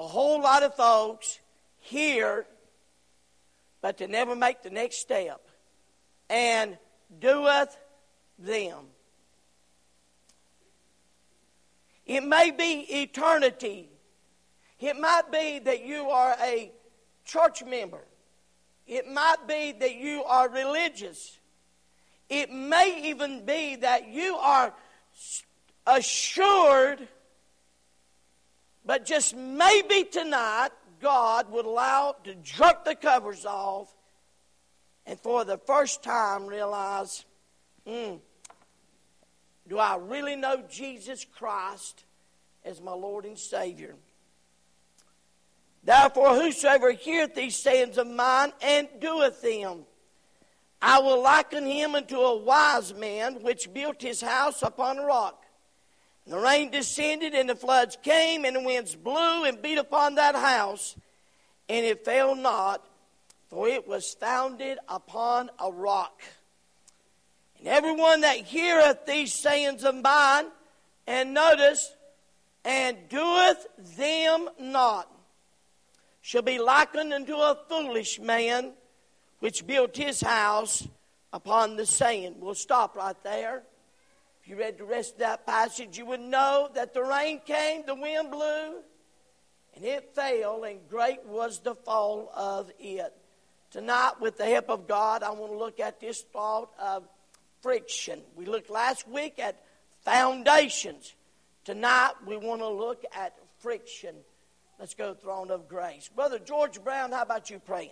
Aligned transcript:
a 0.00 0.06
whole 0.06 0.40
lot 0.40 0.62
of 0.62 0.74
folks 0.74 1.38
hear, 1.78 2.46
but 3.82 3.98
to 3.98 4.08
never 4.08 4.34
make 4.34 4.62
the 4.62 4.70
next 4.70 4.96
step. 4.96 5.46
And 6.30 6.78
doeth 7.18 7.76
them. 8.38 8.86
It 12.06 12.24
may 12.24 12.50
be 12.50 12.86
eternity. 13.02 13.90
It 14.78 14.98
might 14.98 15.30
be 15.30 15.58
that 15.58 15.84
you 15.84 16.08
are 16.08 16.34
a 16.42 16.72
church 17.26 17.62
member. 17.62 18.00
It 18.86 19.06
might 19.06 19.46
be 19.46 19.72
that 19.72 19.96
you 19.96 20.24
are 20.24 20.48
religious. 20.48 21.38
It 22.30 22.50
may 22.50 23.10
even 23.10 23.44
be 23.44 23.76
that 23.76 24.08
you 24.08 24.36
are 24.36 24.72
assured, 25.86 27.06
but 28.84 29.04
just 29.04 29.36
maybe 29.36 30.04
tonight, 30.04 30.70
God 31.00 31.50
would 31.50 31.66
allow 31.66 32.16
to 32.24 32.34
jerk 32.36 32.84
the 32.84 32.94
covers 32.94 33.44
off 33.46 33.94
and 35.06 35.18
for 35.18 35.44
the 35.44 35.58
first 35.58 36.02
time 36.02 36.46
realize, 36.46 37.24
hmm, 37.86 38.16
do 39.68 39.78
I 39.78 39.96
really 39.96 40.36
know 40.36 40.62
Jesus 40.68 41.24
Christ 41.24 42.04
as 42.64 42.80
my 42.80 42.92
Lord 42.92 43.24
and 43.24 43.38
Savior? 43.38 43.96
Therefore, 45.82 46.34
whosoever 46.34 46.92
heareth 46.92 47.34
these 47.34 47.56
sayings 47.56 47.96
of 47.96 48.06
mine 48.06 48.52
and 48.62 48.88
doeth 49.00 49.40
them, 49.40 49.80
I 50.82 51.00
will 51.00 51.22
liken 51.22 51.66
him 51.66 51.94
unto 51.94 52.16
a 52.16 52.36
wise 52.36 52.94
man 52.94 53.42
which 53.42 53.72
built 53.72 54.02
his 54.02 54.20
house 54.20 54.62
upon 54.62 54.98
a 54.98 55.04
rock. 55.04 55.44
The 56.30 56.38
rain 56.38 56.70
descended, 56.70 57.34
and 57.34 57.48
the 57.48 57.56
floods 57.56 57.98
came, 58.04 58.44
and 58.44 58.54
the 58.54 58.62
winds 58.62 58.94
blew 58.94 59.44
and 59.44 59.60
beat 59.60 59.78
upon 59.78 60.14
that 60.14 60.36
house, 60.36 60.94
and 61.68 61.84
it 61.84 62.04
fell 62.04 62.36
not, 62.36 62.86
for 63.48 63.66
it 63.66 63.88
was 63.88 64.14
founded 64.14 64.78
upon 64.88 65.50
a 65.58 65.72
rock. 65.72 66.22
And 67.58 67.66
everyone 67.66 68.20
that 68.20 68.36
heareth 68.36 69.06
these 69.06 69.34
sayings 69.34 69.82
of 69.82 69.96
mine, 69.96 70.46
and 71.04 71.34
notice, 71.34 71.96
and 72.64 72.96
doeth 73.08 73.66
them 73.96 74.48
not, 74.60 75.10
shall 76.20 76.42
be 76.42 76.60
likened 76.60 77.12
unto 77.12 77.34
a 77.34 77.58
foolish 77.68 78.20
man 78.20 78.74
which 79.40 79.66
built 79.66 79.96
his 79.96 80.20
house 80.20 80.86
upon 81.32 81.74
the 81.74 81.86
sand. 81.86 82.36
We'll 82.38 82.54
stop 82.54 82.94
right 82.94 83.20
there. 83.24 83.64
You 84.50 84.56
read 84.56 84.78
the 84.78 84.84
rest 84.84 85.12
of 85.12 85.18
that 85.20 85.46
passage, 85.46 85.96
you 85.96 86.06
would 86.06 86.18
know 86.18 86.68
that 86.74 86.92
the 86.92 87.04
rain 87.04 87.40
came, 87.46 87.84
the 87.86 87.94
wind 87.94 88.32
blew, 88.32 88.80
and 89.76 89.84
it 89.84 90.12
fell, 90.12 90.64
and 90.64 90.80
great 90.88 91.24
was 91.24 91.60
the 91.60 91.76
fall 91.76 92.32
of 92.34 92.68
it. 92.80 93.14
Tonight, 93.70 94.14
with 94.20 94.38
the 94.38 94.46
help 94.46 94.68
of 94.68 94.88
God, 94.88 95.22
I 95.22 95.30
want 95.30 95.52
to 95.52 95.56
look 95.56 95.78
at 95.78 96.00
this 96.00 96.22
thought 96.32 96.72
of 96.80 97.04
friction. 97.62 98.22
We 98.34 98.44
looked 98.44 98.70
last 98.70 99.06
week 99.06 99.38
at 99.38 99.62
foundations. 100.04 101.14
Tonight, 101.64 102.14
we 102.26 102.36
want 102.36 102.60
to 102.60 102.68
look 102.68 103.04
at 103.16 103.36
friction. 103.60 104.16
Let's 104.80 104.94
go 104.94 105.14
throne 105.14 105.52
of 105.52 105.68
grace. 105.68 106.10
Brother 106.12 106.40
George 106.40 106.82
Brown, 106.82 107.12
how 107.12 107.22
about 107.22 107.50
you 107.50 107.60
praying? 107.60 107.90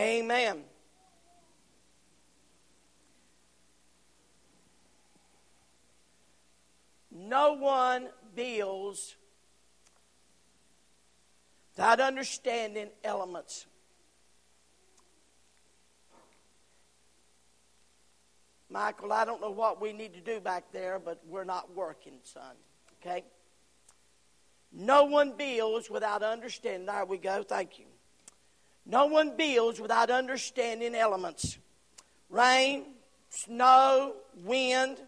Amen. 0.00 0.62
No 7.12 7.52
one 7.52 8.08
builds 8.34 9.16
without 11.76 12.00
understanding 12.00 12.88
elements. 13.04 13.66
Michael, 18.70 19.12
I 19.12 19.26
don't 19.26 19.42
know 19.42 19.50
what 19.50 19.82
we 19.82 19.92
need 19.92 20.14
to 20.14 20.20
do 20.20 20.40
back 20.40 20.72
there, 20.72 20.98
but 20.98 21.20
we're 21.26 21.44
not 21.44 21.74
working, 21.74 22.14
son. 22.22 22.56
Okay? 23.02 23.24
No 24.72 25.04
one 25.04 25.36
builds 25.36 25.90
without 25.90 26.22
understanding. 26.22 26.86
There 26.86 27.04
we 27.04 27.18
go. 27.18 27.42
Thank 27.42 27.78
you. 27.78 27.89
No 28.90 29.06
one 29.06 29.36
builds 29.36 29.80
without 29.80 30.10
understanding 30.10 30.96
elements 30.96 31.56
rain, 32.28 32.86
snow, 33.30 34.14
wind. 34.42 34.98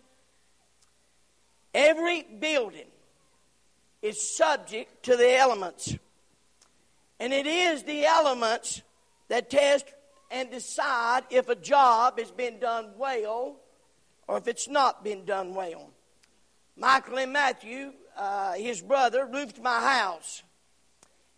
Every 1.75 2.22
building 2.22 2.87
is 4.00 4.37
subject 4.37 5.03
to 5.04 5.16
the 5.16 5.37
elements. 5.37 5.97
And 7.19 7.32
it 7.32 7.47
is 7.47 7.82
the 7.82 8.04
elements 8.04 8.82
that 9.28 9.50
test 9.50 9.87
and 10.31 10.48
decide 10.50 11.25
if 11.31 11.48
a 11.48 11.56
job 11.56 12.21
has 12.21 12.31
been 12.31 12.60
done 12.60 12.91
well 12.97 13.56
or 14.28 14.38
if 14.38 14.47
it's 14.47 14.69
not 14.69 15.03
been 15.03 15.25
done 15.25 15.54
well. 15.54 15.91
Michael 16.76 17.19
and 17.19 17.32
Matthew, 17.32 17.92
uh, 18.16 18.53
his 18.53 18.81
brother, 18.81 19.26
roofed 19.26 19.60
my 19.60 19.81
house. 19.81 20.44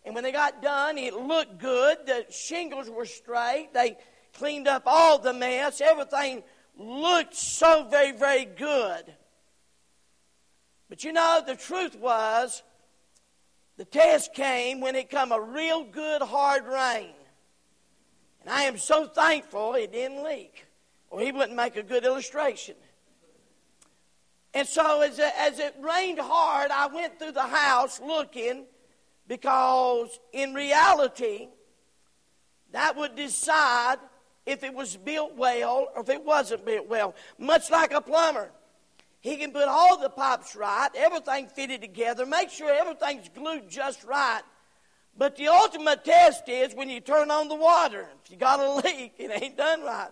And 0.05 0.13
when 0.13 0.23
they 0.23 0.31
got 0.31 0.61
done, 0.61 0.99
it 0.99 1.15
looked 1.15 1.57
good. 1.57 1.97
The 2.05 2.25
shingles 2.29 2.89
were 2.89 3.05
straight. 3.05 3.69
They 3.73 3.97
cleaned 4.33 4.67
up 4.67 4.83
all 4.85 5.17
the 5.17 5.33
mess. 5.33 5.81
Everything 5.81 6.43
looked 6.77 7.35
so 7.35 7.87
very, 7.89 8.11
very 8.11 8.45
good. 8.45 9.15
But 10.89 11.03
you 11.03 11.11
know, 11.11 11.41
the 11.45 11.55
truth 11.55 11.95
was, 11.95 12.61
the 13.77 13.85
test 13.85 14.33
came 14.33 14.79
when 14.79 14.95
it 14.95 15.09
come 15.09 15.31
a 15.31 15.41
real 15.41 15.83
good 15.83 16.21
hard 16.21 16.65
rain. 16.67 17.13
And 18.41 18.49
I 18.49 18.63
am 18.63 18.77
so 18.77 19.07
thankful 19.07 19.73
it 19.73 19.91
didn't 19.91 20.23
leak, 20.23 20.67
or 21.09 21.19
he 21.19 21.31
wouldn't 21.31 21.55
make 21.55 21.77
a 21.77 21.83
good 21.83 22.05
illustration. 22.05 22.75
And 24.53 24.67
so 24.67 25.01
as 25.01 25.17
it, 25.17 25.33
as 25.37 25.59
it 25.59 25.75
rained 25.81 26.19
hard, 26.19 26.69
I 26.71 26.87
went 26.87 27.17
through 27.17 27.33
the 27.33 27.41
house 27.41 27.99
looking 27.99 28.65
because 29.27 30.19
in 30.33 30.53
reality, 30.53 31.47
that 32.71 32.95
would 32.95 33.15
decide 33.15 33.97
if 34.45 34.63
it 34.63 34.73
was 34.73 34.95
built 34.97 35.35
well 35.35 35.87
or 35.95 36.01
if 36.01 36.09
it 36.09 36.23
wasn't 36.23 36.65
built 36.65 36.87
well. 36.87 37.15
Much 37.37 37.71
like 37.71 37.91
a 37.91 38.01
plumber. 38.01 38.51
He 39.21 39.37
can 39.37 39.51
put 39.51 39.67
all 39.67 39.97
the 39.97 40.09
pipes 40.09 40.55
right, 40.55 40.89
everything 40.95 41.47
fitted 41.47 41.81
together, 41.81 42.27
make 42.27 42.51
sure 42.51 42.71
everything's 42.71 43.27
glued 43.29 43.67
just 43.67 44.03
right. 44.03 44.43
But 45.17 45.35
the 45.35 45.47
ultimate 45.47 46.03
test 46.03 46.47
is 46.47 46.75
when 46.75 46.89
you 46.89 46.99
turn 46.99 47.31
on 47.31 47.47
the 47.47 47.55
water. 47.55 48.07
If 48.23 48.31
you 48.31 48.37
got 48.37 48.59
a 48.59 48.71
leak, 48.87 49.13
it 49.17 49.31
ain't 49.31 49.57
done 49.57 49.81
right. 49.81 50.11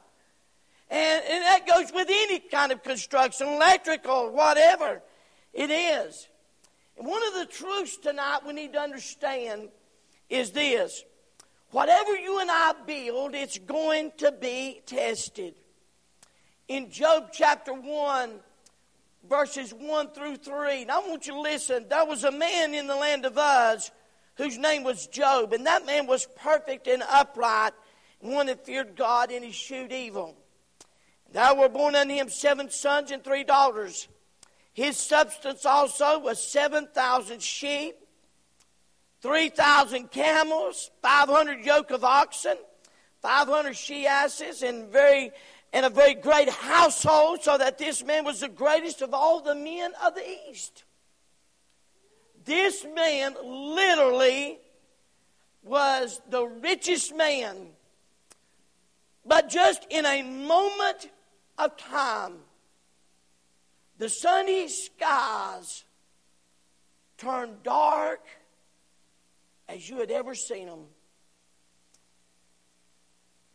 And, 0.89 1.23
and 1.25 1.43
that 1.43 1.67
goes 1.67 1.91
with 1.93 2.07
any 2.09 2.39
kind 2.39 2.71
of 2.71 2.81
construction, 2.83 3.47
electrical, 3.47 4.31
whatever 4.31 5.01
it 5.53 5.69
is. 5.69 6.27
One 7.03 7.21
of 7.27 7.33
the 7.33 7.45
truths 7.47 7.97
tonight 7.97 8.45
we 8.47 8.53
need 8.53 8.71
to 8.73 8.79
understand 8.79 9.67
is 10.29 10.51
this 10.51 11.03
whatever 11.71 12.15
you 12.15 12.39
and 12.39 12.49
I 12.49 12.71
build, 12.87 13.35
it's 13.35 13.57
going 13.57 14.13
to 14.19 14.31
be 14.31 14.81
tested. 14.85 15.55
In 16.69 16.89
Job 16.89 17.31
chapter 17.33 17.73
1, 17.73 18.31
verses 19.29 19.73
1 19.73 20.11
through 20.11 20.37
3, 20.37 20.83
and 20.83 20.91
I 20.91 20.99
want 20.99 21.27
you 21.27 21.33
to 21.33 21.41
listen. 21.41 21.87
There 21.89 22.05
was 22.05 22.23
a 22.23 22.31
man 22.31 22.73
in 22.73 22.87
the 22.87 22.95
land 22.95 23.25
of 23.25 23.37
Uz 23.37 23.91
whose 24.35 24.57
name 24.57 24.85
was 24.85 25.07
Job, 25.07 25.51
and 25.51 25.65
that 25.65 25.85
man 25.85 26.07
was 26.07 26.25
perfect 26.37 26.87
and 26.87 27.03
upright, 27.09 27.73
one 28.21 28.45
that 28.45 28.65
feared 28.65 28.95
God 28.95 29.29
and 29.29 29.43
eschewed 29.43 29.91
evil. 29.91 30.37
There 31.33 31.53
were 31.53 31.67
born 31.67 31.95
unto 31.95 32.13
him 32.13 32.29
seven 32.29 32.69
sons 32.71 33.11
and 33.11 33.21
three 33.21 33.43
daughters. 33.43 34.07
His 34.73 34.97
substance 34.97 35.65
also 35.65 36.19
was 36.19 36.43
7,000 36.43 37.41
sheep, 37.41 37.95
3,000 39.21 40.11
camels, 40.11 40.91
500 41.01 41.63
yoke 41.63 41.91
of 41.91 42.03
oxen, 42.03 42.57
500 43.21 43.75
she 43.75 44.05
asses, 44.07 44.63
and 44.63 44.89
very 44.89 45.31
and 45.71 45.87
a 45.87 45.89
very 45.89 46.13
great 46.13 46.49
household, 46.49 47.41
so 47.41 47.57
that 47.57 47.79
this 47.79 48.03
man 48.03 48.25
was 48.25 48.41
the 48.41 48.47
greatest 48.47 49.01
of 49.01 49.11
all 49.11 49.41
the 49.41 49.55
men 49.55 49.91
of 50.05 50.13
the 50.13 50.23
East. 50.47 50.83
This 52.45 52.85
man 52.93 53.35
literally 53.43 54.59
was 55.63 56.21
the 56.29 56.45
richest 56.45 57.15
man 57.15 57.69
But 59.25 59.49
just 59.49 59.85
in 59.89 60.05
a 60.05 60.21
moment 60.21 61.09
of 61.57 61.77
time, 61.77 62.33
the 63.97 64.09
sunny 64.09 64.67
skies 64.67 65.83
turned 67.17 67.63
dark 67.63 68.21
as 69.69 69.89
you 69.89 69.99
had 69.99 70.11
ever 70.11 70.35
seen 70.35 70.67
them. 70.67 70.85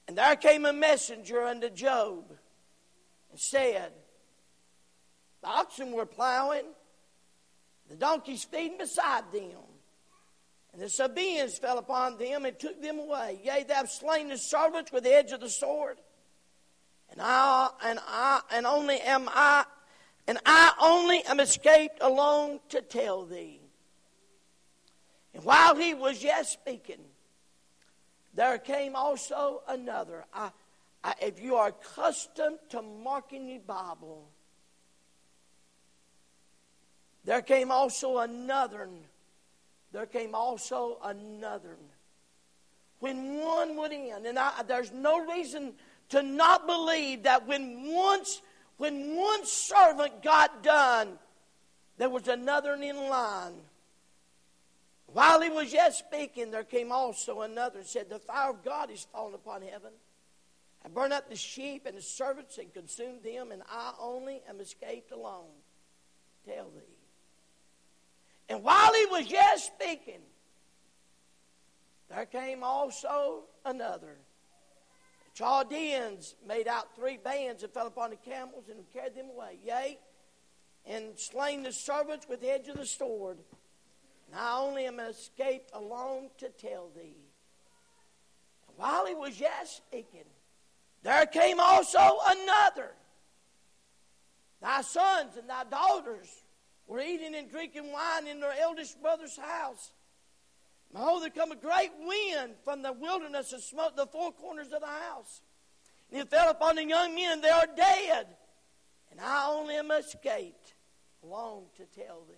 And 0.06 0.17
there 0.17 0.37
came 0.37 0.64
a 0.64 0.73
messenger 0.73 1.43
unto 1.43 1.69
Job 1.69 2.25
and 3.31 3.38
said, 3.38 3.93
The 5.43 5.49
oxen 5.49 5.93
were 5.93 6.06
plowing, 6.06 6.64
the 7.91 7.96
donkeys 7.96 8.44
feeding 8.44 8.79
beside 8.79 9.31
them. 9.32 9.52
And 10.73 10.82
the 10.82 10.88
Sabaeans 10.88 11.58
fell 11.58 11.79
upon 11.79 12.19
them 12.19 12.44
and 12.44 12.58
took 12.58 12.81
them 12.81 12.99
away. 12.99 13.41
Yea, 13.43 13.64
they 13.64 13.75
have 13.75 13.91
slain 13.91 14.29
the 14.29 14.38
servants 14.38 14.93
with 14.93 15.05
the 15.05 15.14
edge 15.14 15.32
of 15.32 15.41
the 15.41 15.49
sword. 15.49 15.99
And 17.11 17.20
I 17.23 17.70
and 17.84 17.99
I 18.06 18.41
and 18.52 18.67
only 18.67 19.00
am 19.00 19.29
I 19.32 19.64
and 20.29 20.39
I 20.45 20.75
only 20.79 21.25
am 21.25 21.41
escaped 21.41 22.03
alone 22.03 22.61
to 22.69 22.83
tell 22.83 23.25
thee. 23.25 23.61
And 25.33 25.43
while 25.43 25.75
he 25.75 25.95
was 25.95 26.23
yet 26.23 26.47
speaking, 26.47 27.01
there 28.35 28.59
came 28.59 28.95
also 28.95 29.63
another. 29.67 30.27
I, 30.35 30.51
I, 31.03 31.15
if 31.23 31.41
you 31.41 31.57
are 31.57 31.69
accustomed 31.69 32.59
to 32.69 32.83
marking 32.83 33.49
your 33.49 33.61
Bible, 33.61 34.29
there 37.25 37.41
came 37.41 37.71
also 37.71 38.19
another. 38.19 38.87
There 39.93 40.07
came 40.07 40.35
also 40.35 40.99
another. 41.03 41.79
When 43.01 43.39
one 43.39 43.77
would 43.77 43.93
end, 43.93 44.27
and 44.27 44.39
I, 44.39 44.63
there's 44.67 44.93
no 44.93 45.25
reason 45.27 45.73
to 46.11 46.23
not 46.23 46.67
believe 46.67 47.23
that 47.23 47.47
when 47.47 47.95
once 47.95 48.43
when 48.79 49.17
one 49.17 49.45
servant 49.45 50.23
got 50.23 50.63
done, 50.63 51.19
there 51.99 52.09
was 52.09 52.29
another 52.29 52.75
in 52.75 52.97
line. 52.97 53.55
While 55.13 55.41
he 55.41 55.51
was 55.51 55.73
yet 55.73 55.95
speaking, 55.95 56.51
there 56.51 56.65
came 56.65 56.93
also 56.93 57.41
another 57.41 57.81
and 57.81 57.87
said, 57.87 58.09
The 58.09 58.19
fire 58.21 58.51
of 58.51 58.65
God 58.65 58.91
is 58.91 59.07
fallen 59.13 59.35
upon 59.35 59.63
heaven. 59.63 59.91
I 60.85 60.89
burn 60.89 61.13
up 61.13 61.29
the 61.29 61.37
sheep 61.37 61.87
and 61.87 61.97
the 61.97 62.03
servants 62.03 62.59
and 62.59 62.73
consumed 62.73 63.25
them, 63.25 63.51
and 63.51 63.63
I 63.69 63.95
only 64.01 64.43
am 64.49 64.61
escaped 64.61 65.11
alone. 65.11 65.51
Tell 66.47 66.67
thee. 66.67 66.95
And 68.49 68.63
while 68.63 68.95
he 68.95 69.07
was 69.07 69.31
yet 69.31 69.59
speaking, 69.59 70.21
there 72.09 72.27
came 72.27 72.63
also 72.63 73.43
another. 73.65 74.19
Chaldeans 75.38 76.35
made 76.49 76.67
out 76.67 76.96
three 76.96 77.17
bands 77.17 77.62
and 77.62 77.73
fell 77.73 77.87
upon 77.87 78.11
the 78.11 78.17
camels 78.17 78.64
and 78.69 78.81
carried 78.93 79.14
them 79.14 79.31
away. 79.31 79.56
Yea, 79.64 79.96
and 80.85 81.17
slain 81.17 81.62
the 81.62 81.73
servants 81.73 82.26
with 82.29 82.40
the 82.40 82.50
edge 82.50 82.67
of 82.67 82.76
the 82.76 82.85
sword. 82.85 83.38
And 84.26 84.40
I 84.40 84.58
only 84.58 84.87
am 84.87 84.99
escaped 84.99 85.70
alone 85.73 86.31
to 86.38 86.49
tell 86.49 86.90
thee. 86.96 87.14
And 88.67 88.76
while 88.76 89.06
he 89.06 89.14
was 89.14 89.38
yet 89.38 89.69
speaking, 89.69 90.25
there 91.05 91.26
came 91.26 91.61
also 91.61 92.19
another. 92.29 92.91
Thy 94.61 94.81
sons 94.81 95.37
and 95.38 95.49
thy 95.49 95.62
daughters 95.70 96.26
were 96.88 96.99
eating 96.99 97.37
and 97.37 97.49
drinking 97.49 97.93
wine 97.93 98.26
in 98.26 98.41
their 98.41 98.55
eldest 98.61 99.00
brother's 99.00 99.38
house. 99.38 99.93
Behold, 100.93 101.23
there 101.23 101.31
come 101.31 101.52
a 101.52 101.56
great 101.56 101.90
wind 101.99 102.55
from 102.64 102.82
the 102.82 102.93
wilderness 102.93 103.52
and 103.52 103.62
smote 103.62 103.96
the 103.96 104.06
four 104.06 104.32
corners 104.32 104.73
of 104.73 104.81
the 104.81 104.87
house. 104.87 105.43
And 106.11 106.23
it 106.23 106.31
fell 106.31 106.50
upon 106.50 106.76
the 106.76 106.85
young 106.85 107.14
men, 107.14 107.40
they 107.40 107.50
are 107.50 107.67
dead. 107.76 108.26
And 109.11 109.20
I 109.20 109.49
only 109.50 109.75
am 109.75 109.90
escaped, 109.90 110.75
long 111.23 111.64
to 111.76 111.85
tell 112.00 112.23
thee. 112.29 112.35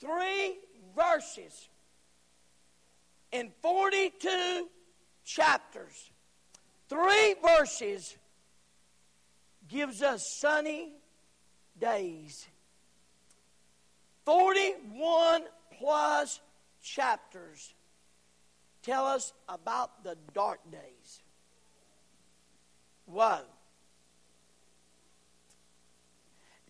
Three 0.00 0.58
verses 0.94 1.68
in 3.32 3.50
42 3.62 4.68
chapters. 5.24 6.10
Three 6.88 7.34
verses 7.44 8.16
gives 9.68 10.02
us 10.02 10.22
sunny 10.40 10.92
days. 11.80 12.46
41 14.24 15.42
plus 15.84 16.40
chapters 16.82 17.74
tell 18.82 19.04
us 19.04 19.34
about 19.50 20.02
the 20.02 20.16
dark 20.32 20.58
days. 20.70 21.20
Whoa. 23.04 23.40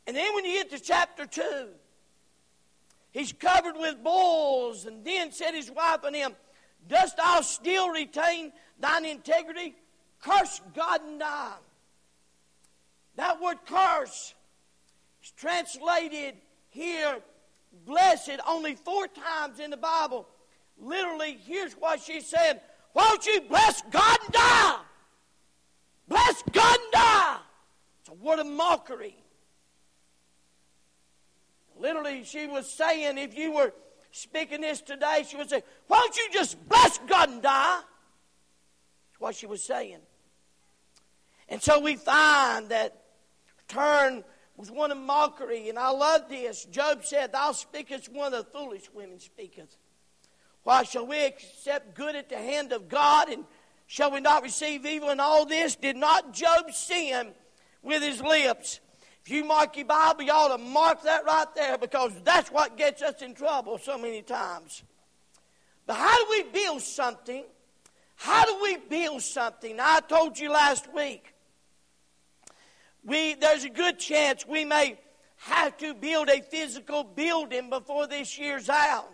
And 0.09 0.17
then 0.17 0.35
when 0.35 0.45
you 0.45 0.55
get 0.55 0.71
to 0.71 0.81
chapter 0.81 1.27
2, 1.27 1.69
he's 3.13 3.33
covered 3.33 3.77
with 3.77 4.03
bulls, 4.03 4.85
and 4.85 5.05
then 5.05 5.31
said 5.31 5.55
his 5.55 5.71
wife 5.71 6.05
unto 6.05 6.19
him, 6.19 6.35
Dost 6.89 7.17
thou 7.17 7.41
still 7.43 7.91
retain 7.91 8.53
thine 8.81 9.05
integrity? 9.05 9.77
Curse 10.21 10.61
God 10.75 11.03
and 11.07 11.21
die. 11.21 11.55
That 13.15 13.41
word 13.41 13.59
curse 13.65 14.35
is 15.23 15.31
translated 15.31 16.35
here 16.71 17.23
blessed 17.85 18.39
only 18.47 18.75
four 18.75 19.07
times 19.09 19.61
in 19.61 19.71
the 19.71 19.77
Bible. 19.77 20.27
Literally, 20.79 21.39
here's 21.47 21.75
what 21.75 22.01
she 22.01 22.21
said 22.21 22.61
Won't 22.95 23.27
you 23.27 23.41
bless 23.43 23.83
God 23.91 24.19
and 24.25 24.33
die? 24.33 24.77
Bless 26.09 26.43
God 26.53 26.79
and 26.79 26.93
die. 26.93 27.37
It's 28.01 28.09
a 28.11 28.15
word 28.15 28.39
of 28.39 28.47
mockery. 28.47 29.17
Literally, 31.79 32.25
she 32.25 32.47
was 32.47 32.71
saying, 32.71 33.19
if 33.19 33.37
you 33.37 33.53
were 33.53 33.73
speaking 34.11 34.61
this 34.61 34.81
today, 34.81 35.25
she 35.29 35.37
would 35.37 35.51
say, 35.51 35.63
Why 35.87 35.99
don't 35.99 36.17
you 36.17 36.29
just 36.33 36.69
bless 36.69 36.99
God 36.99 37.31
and 37.31 37.43
die? 37.43 37.81
That's 37.81 39.21
what 39.21 39.35
she 39.35 39.47
was 39.47 39.63
saying. 39.63 39.99
And 41.49 41.63
so 41.63 41.81
we 41.81 41.97
find 41.97 42.69
that 42.71 43.03
turn 43.69 44.25
was 44.57 44.71
one 44.71 44.93
of 44.93 44.99
mockery, 44.99 45.69
and 45.69 45.79
I 45.79 45.91
love 45.91 46.29
this. 46.29 46.65
Job 46.67 47.05
said, 47.05 47.33
Thou 47.33 47.53
speakest 47.53 48.11
one 48.13 48.35
of 48.35 48.51
foolish 48.53 48.91
women 48.93 49.19
speaketh. 49.19 49.77
Why 50.63 50.85
shall 50.85 51.07
we 51.07 51.25
accept 51.25 51.95
good 51.95 52.17
at 52.17 52.29
the 52.29 52.39
hand 52.39 52.73
of 52.73 52.89
God, 52.89 53.29
and 53.29 53.45
shall 53.87 54.11
we 54.11 54.21
not 54.21 54.43
receive 54.43 54.87
evil 54.87 55.11
in 55.11 55.21
all 55.21 55.45
this? 55.45 55.77
Did 55.77 55.97
not 55.97 56.33
Job 56.33 56.73
sin 56.73 57.33
with 57.83 58.03
his 58.03 58.23
lips? 58.23 58.81
If 59.25 59.31
you 59.31 59.45
mark 59.45 59.77
your 59.77 59.87
Bible, 59.87 60.23
you 60.23 60.33
ought 60.33 60.57
to 60.57 60.63
mark 60.63 61.03
that 61.03 61.25
right 61.25 61.47
there 61.55 61.79
because 61.79 62.13
that's 62.25 62.51
what 62.51 62.77
gets 62.77 63.03
us 63.03 63.23
in 63.23 63.35
trouble 63.35 63.79
so 63.79 63.99
many 63.99 64.23
times. 64.23 64.83
But 65.87 65.97
how 65.97 66.25
do 66.25 66.27
we 66.31 66.43
build 66.45 66.83
something? 66.83 67.45
How 68.17 68.45
do 68.45 68.63
we 68.63 68.77
build 68.77 69.23
something? 69.23 69.79
I 69.81 70.01
told 70.01 70.39
you 70.39 70.51
last 70.51 70.93
week 70.95 71.34
we, 73.05 73.35
there's 73.35 73.65
a 73.65 73.71
good 73.71 73.99
chance 73.99 74.47
we 74.47 74.65
may 74.65 74.99
have 75.37 75.77
to 75.79 75.95
build 75.95 76.29
a 76.29 76.41
physical 76.41 77.05
building 77.05 77.69
before 77.69 78.07
this 78.07 78.39
year's 78.39 78.69
out. 78.69 79.11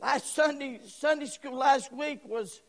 Last 0.00 0.34
Sunday, 0.34 0.80
Sunday 0.86 1.26
school 1.26 1.56
last 1.56 1.92
week 1.92 2.20
was 2.24 2.62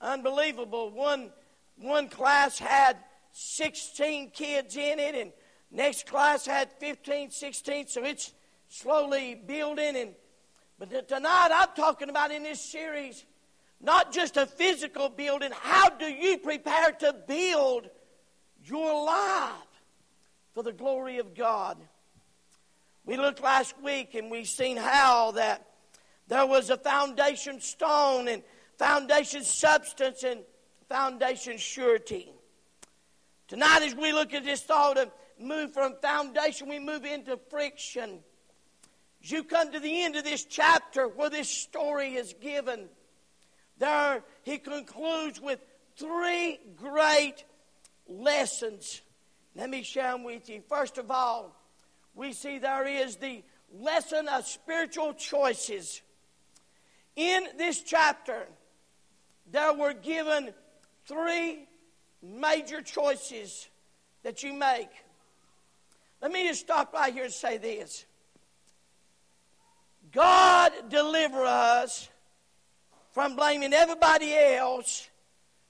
unbelievable. 0.00 0.90
One, 0.90 1.30
one 1.76 2.08
class 2.08 2.58
had 2.58 2.96
16 3.32 4.30
kids 4.30 4.76
in 4.76 4.98
it, 5.00 5.14
and 5.14 5.32
next 5.70 6.06
class 6.06 6.46
had 6.46 6.70
15, 6.78 7.32
16, 7.32 7.88
so 7.88 8.04
it's 8.04 8.32
slowly 8.68 9.34
building. 9.34 9.96
And 9.96 10.14
But 10.78 11.08
tonight 11.08 11.48
I'm 11.52 11.68
talking 11.76 12.10
about 12.10 12.30
in 12.30 12.44
this 12.44 12.60
series, 12.60 13.24
not 13.80 14.12
just 14.12 14.36
a 14.36 14.46
physical 14.46 15.08
building, 15.08 15.50
how 15.52 15.90
do 15.90 16.06
you 16.06 16.38
prepare 16.38 16.92
to 16.92 17.14
build 17.26 17.90
your 18.64 19.04
life 19.04 19.63
for 20.54 20.62
the 20.62 20.72
glory 20.72 21.18
of 21.18 21.34
God. 21.34 21.76
We 23.04 23.16
looked 23.16 23.42
last 23.42 23.74
week 23.82 24.14
and 24.14 24.30
we 24.30 24.44
seen 24.44 24.76
how 24.76 25.32
that 25.32 25.66
there 26.28 26.46
was 26.46 26.70
a 26.70 26.76
foundation 26.76 27.60
stone 27.60 28.28
and 28.28 28.42
foundation 28.78 29.42
substance 29.42 30.22
and 30.22 30.40
foundation 30.88 31.58
surety. 31.58 32.30
Tonight, 33.48 33.82
as 33.82 33.94
we 33.94 34.12
look 34.12 34.32
at 34.32 34.44
this 34.44 34.62
thought 34.62 34.96
of 34.96 35.10
move 35.38 35.74
from 35.74 35.96
foundation, 36.00 36.68
we 36.68 36.78
move 36.78 37.04
into 37.04 37.38
friction. 37.50 38.20
As 39.22 39.30
you 39.30 39.44
come 39.44 39.72
to 39.72 39.80
the 39.80 40.02
end 40.02 40.16
of 40.16 40.24
this 40.24 40.44
chapter 40.44 41.08
where 41.08 41.30
this 41.30 41.48
story 41.48 42.14
is 42.14 42.34
given, 42.40 42.88
there 43.78 44.22
he 44.44 44.58
concludes 44.58 45.40
with 45.40 45.58
three 45.96 46.60
great 46.76 47.44
lessons 48.08 49.02
let 49.56 49.70
me 49.70 49.82
share 49.82 50.16
with 50.16 50.48
you. 50.48 50.62
First 50.68 50.98
of 50.98 51.10
all, 51.10 51.54
we 52.14 52.32
see 52.32 52.58
there 52.58 52.86
is 52.86 53.16
the 53.16 53.42
lesson 53.72 54.28
of 54.28 54.46
spiritual 54.46 55.14
choices. 55.14 56.02
In 57.16 57.46
this 57.56 57.82
chapter, 57.82 58.46
there 59.50 59.72
were 59.72 59.92
given 59.92 60.52
three 61.06 61.66
major 62.22 62.82
choices 62.82 63.68
that 64.22 64.42
you 64.42 64.52
make. 64.52 64.88
Let 66.20 66.32
me 66.32 66.48
just 66.48 66.60
stop 66.60 66.92
right 66.92 67.12
here 67.12 67.24
and 67.24 67.32
say 67.32 67.58
this 67.58 68.06
God 70.10 70.72
deliver 70.88 71.44
us 71.44 72.08
from 73.12 73.36
blaming 73.36 73.72
everybody 73.72 74.34
else 74.34 75.08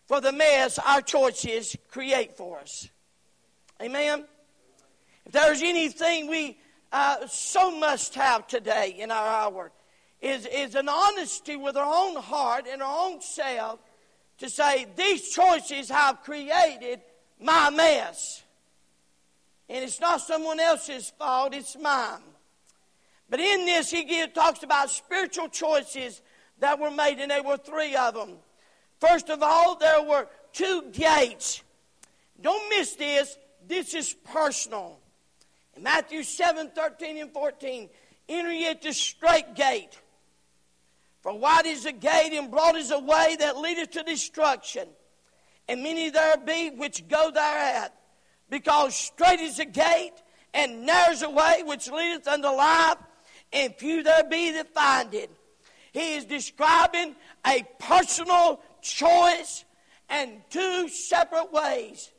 for 0.06 0.20
the 0.20 0.32
mess 0.32 0.78
our 0.78 1.02
choices 1.02 1.76
create 1.90 2.36
for 2.36 2.60
us. 2.60 2.88
Amen? 3.84 4.24
If 5.26 5.32
there's 5.32 5.62
anything 5.62 6.26
we 6.26 6.56
uh, 6.90 7.26
so 7.26 7.70
must 7.70 8.14
have 8.14 8.46
today 8.46 8.96
in 8.98 9.10
our 9.10 9.26
hour, 9.26 9.72
is, 10.22 10.46
is 10.46 10.74
an 10.74 10.88
honesty 10.88 11.56
with 11.56 11.76
our 11.76 11.84
own 11.84 12.16
heart 12.16 12.64
and 12.66 12.80
our 12.80 13.08
own 13.08 13.20
self 13.20 13.78
to 14.38 14.48
say, 14.48 14.86
These 14.96 15.28
choices 15.28 15.90
have 15.90 16.22
created 16.22 17.02
my 17.38 17.68
mess. 17.68 18.42
And 19.68 19.84
it's 19.84 20.00
not 20.00 20.22
someone 20.22 20.60
else's 20.60 21.12
fault, 21.18 21.52
it's 21.52 21.76
mine. 21.76 22.22
But 23.28 23.40
in 23.40 23.66
this, 23.66 23.90
he 23.90 24.26
talks 24.28 24.62
about 24.62 24.88
spiritual 24.88 25.48
choices 25.48 26.22
that 26.60 26.78
were 26.78 26.90
made, 26.90 27.18
and 27.18 27.30
there 27.30 27.42
were 27.42 27.58
three 27.58 27.96
of 27.96 28.14
them. 28.14 28.36
First 28.98 29.28
of 29.28 29.42
all, 29.42 29.76
there 29.76 30.02
were 30.02 30.26
two 30.54 30.84
gates. 30.90 31.62
Don't 32.40 32.70
miss 32.70 32.94
this. 32.96 33.36
This 33.66 33.94
is 33.94 34.14
personal. 34.24 34.98
In 35.76 35.82
Matthew 35.82 36.22
7 36.22 36.70
13 36.74 37.18
and 37.18 37.32
14, 37.32 37.88
enter 38.28 38.52
ye 38.52 38.68
at 38.68 38.82
the 38.82 38.92
straight 38.92 39.54
gate. 39.54 39.98
For 41.22 41.36
wide 41.36 41.66
is 41.66 41.84
the 41.84 41.92
gate, 41.92 42.32
and 42.32 42.50
broad 42.50 42.76
is 42.76 42.90
the 42.90 42.98
way 42.98 43.36
that 43.40 43.56
leadeth 43.56 43.92
to 43.92 44.02
destruction. 44.02 44.86
And 45.68 45.82
many 45.82 46.10
there 46.10 46.36
be 46.36 46.70
which 46.70 47.08
go 47.08 47.30
thereat. 47.30 47.94
Because 48.50 48.94
straight 48.94 49.40
is 49.40 49.56
the 49.56 49.64
gate, 49.64 50.12
and 50.52 50.84
narrow 50.84 51.12
is 51.12 51.20
the 51.20 51.30
way 51.30 51.62
which 51.64 51.90
leadeth 51.90 52.28
unto 52.28 52.48
life, 52.48 52.98
and 53.52 53.74
few 53.76 54.02
there 54.02 54.24
be 54.24 54.52
that 54.52 54.74
find 54.74 55.14
it. 55.14 55.30
He 55.92 56.16
is 56.16 56.24
describing 56.26 57.16
a 57.46 57.64
personal 57.78 58.60
choice 58.82 59.64
and 60.08 60.42
two 60.50 60.88
separate 60.88 61.52
ways. 61.52 62.10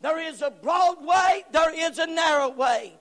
There 0.00 0.20
is 0.20 0.42
a 0.42 0.50
broad 0.50 1.04
way, 1.04 1.44
there 1.52 1.74
is 1.74 1.98
a 1.98 2.06
narrow 2.06 2.50
way. 2.50 2.94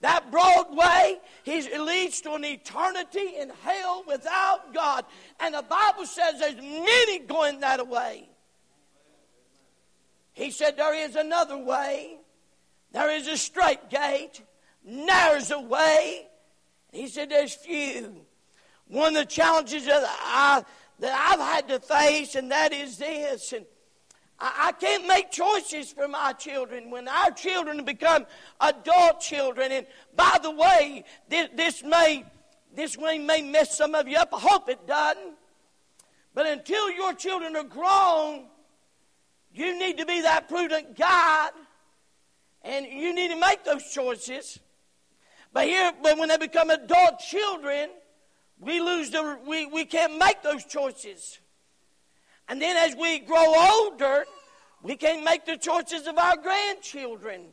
That 0.00 0.32
broad 0.32 0.76
way 0.76 1.18
it 1.46 1.80
leads 1.80 2.20
to 2.22 2.32
an 2.34 2.44
eternity 2.44 3.36
in 3.38 3.50
hell 3.62 4.04
without 4.06 4.74
God. 4.74 5.04
And 5.38 5.54
the 5.54 5.62
Bible 5.62 6.06
says 6.06 6.40
there's 6.40 6.56
many 6.56 7.20
going 7.20 7.60
that 7.60 7.86
way. 7.86 8.28
He 10.32 10.50
said 10.50 10.76
there 10.76 10.94
is 10.94 11.14
another 11.14 11.56
way. 11.56 12.16
There 12.90 13.10
is 13.10 13.28
a 13.28 13.36
straight 13.36 13.90
gate. 13.90 14.42
There's 14.84 15.50
a 15.50 15.60
way. 15.60 16.26
He 16.90 17.06
said 17.06 17.30
there's 17.30 17.54
few. 17.54 18.26
One 18.88 19.16
of 19.16 19.22
the 19.22 19.26
challenges 19.26 19.86
that, 19.86 20.04
I, 20.04 20.64
that 20.98 21.30
I've 21.30 21.40
had 21.40 21.68
to 21.68 21.80
face, 21.80 22.34
and 22.34 22.50
that 22.50 22.72
is 22.72 22.98
this. 22.98 23.52
And 23.52 23.64
I, 24.44 24.72
can't 24.72 25.06
make 25.06 25.30
choices 25.30 25.92
for 25.92 26.08
my 26.08 26.32
children 26.32 26.90
when 26.90 27.06
our 27.06 27.30
children 27.30 27.84
become 27.84 28.26
adult 28.60 29.20
children. 29.20 29.70
And 29.70 29.86
by 30.16 30.38
the 30.42 30.50
way, 30.50 31.04
this, 31.28 31.48
this 31.54 31.82
may 31.84 32.24
this 32.74 32.98
may, 32.98 33.18
may 33.18 33.42
mess 33.42 33.76
some 33.76 33.94
of 33.94 34.08
you 34.08 34.16
up. 34.16 34.30
I 34.32 34.40
hope 34.40 34.68
it 34.68 34.86
doesn't. 34.86 35.34
But 36.34 36.46
until 36.46 36.90
your 36.90 37.12
children 37.12 37.54
are 37.56 37.64
grown, 37.64 38.46
you 39.52 39.78
need 39.78 39.98
to 39.98 40.06
be 40.06 40.22
that 40.22 40.48
prudent 40.48 40.96
guide, 40.96 41.50
and 42.62 42.86
you 42.86 43.14
need 43.14 43.28
to 43.28 43.38
make 43.38 43.64
those 43.64 43.92
choices. 43.92 44.58
But 45.52 45.66
here, 45.66 45.92
but 46.02 46.16
when 46.16 46.30
they 46.30 46.38
become 46.38 46.70
adult 46.70 47.18
children, 47.18 47.90
we 48.58 48.80
lose 48.80 49.10
the 49.10 49.38
we, 49.46 49.66
we 49.66 49.84
can't 49.84 50.18
make 50.18 50.42
those 50.42 50.64
choices. 50.64 51.38
And 52.48 52.60
then 52.60 52.76
as 52.76 52.96
we 52.96 53.20
grow 53.20 53.54
older, 53.54 54.24
we 54.82 54.96
can't 54.96 55.24
make 55.24 55.46
the 55.46 55.56
choices 55.56 56.06
of 56.06 56.18
our 56.18 56.36
grandchildren 56.36 57.46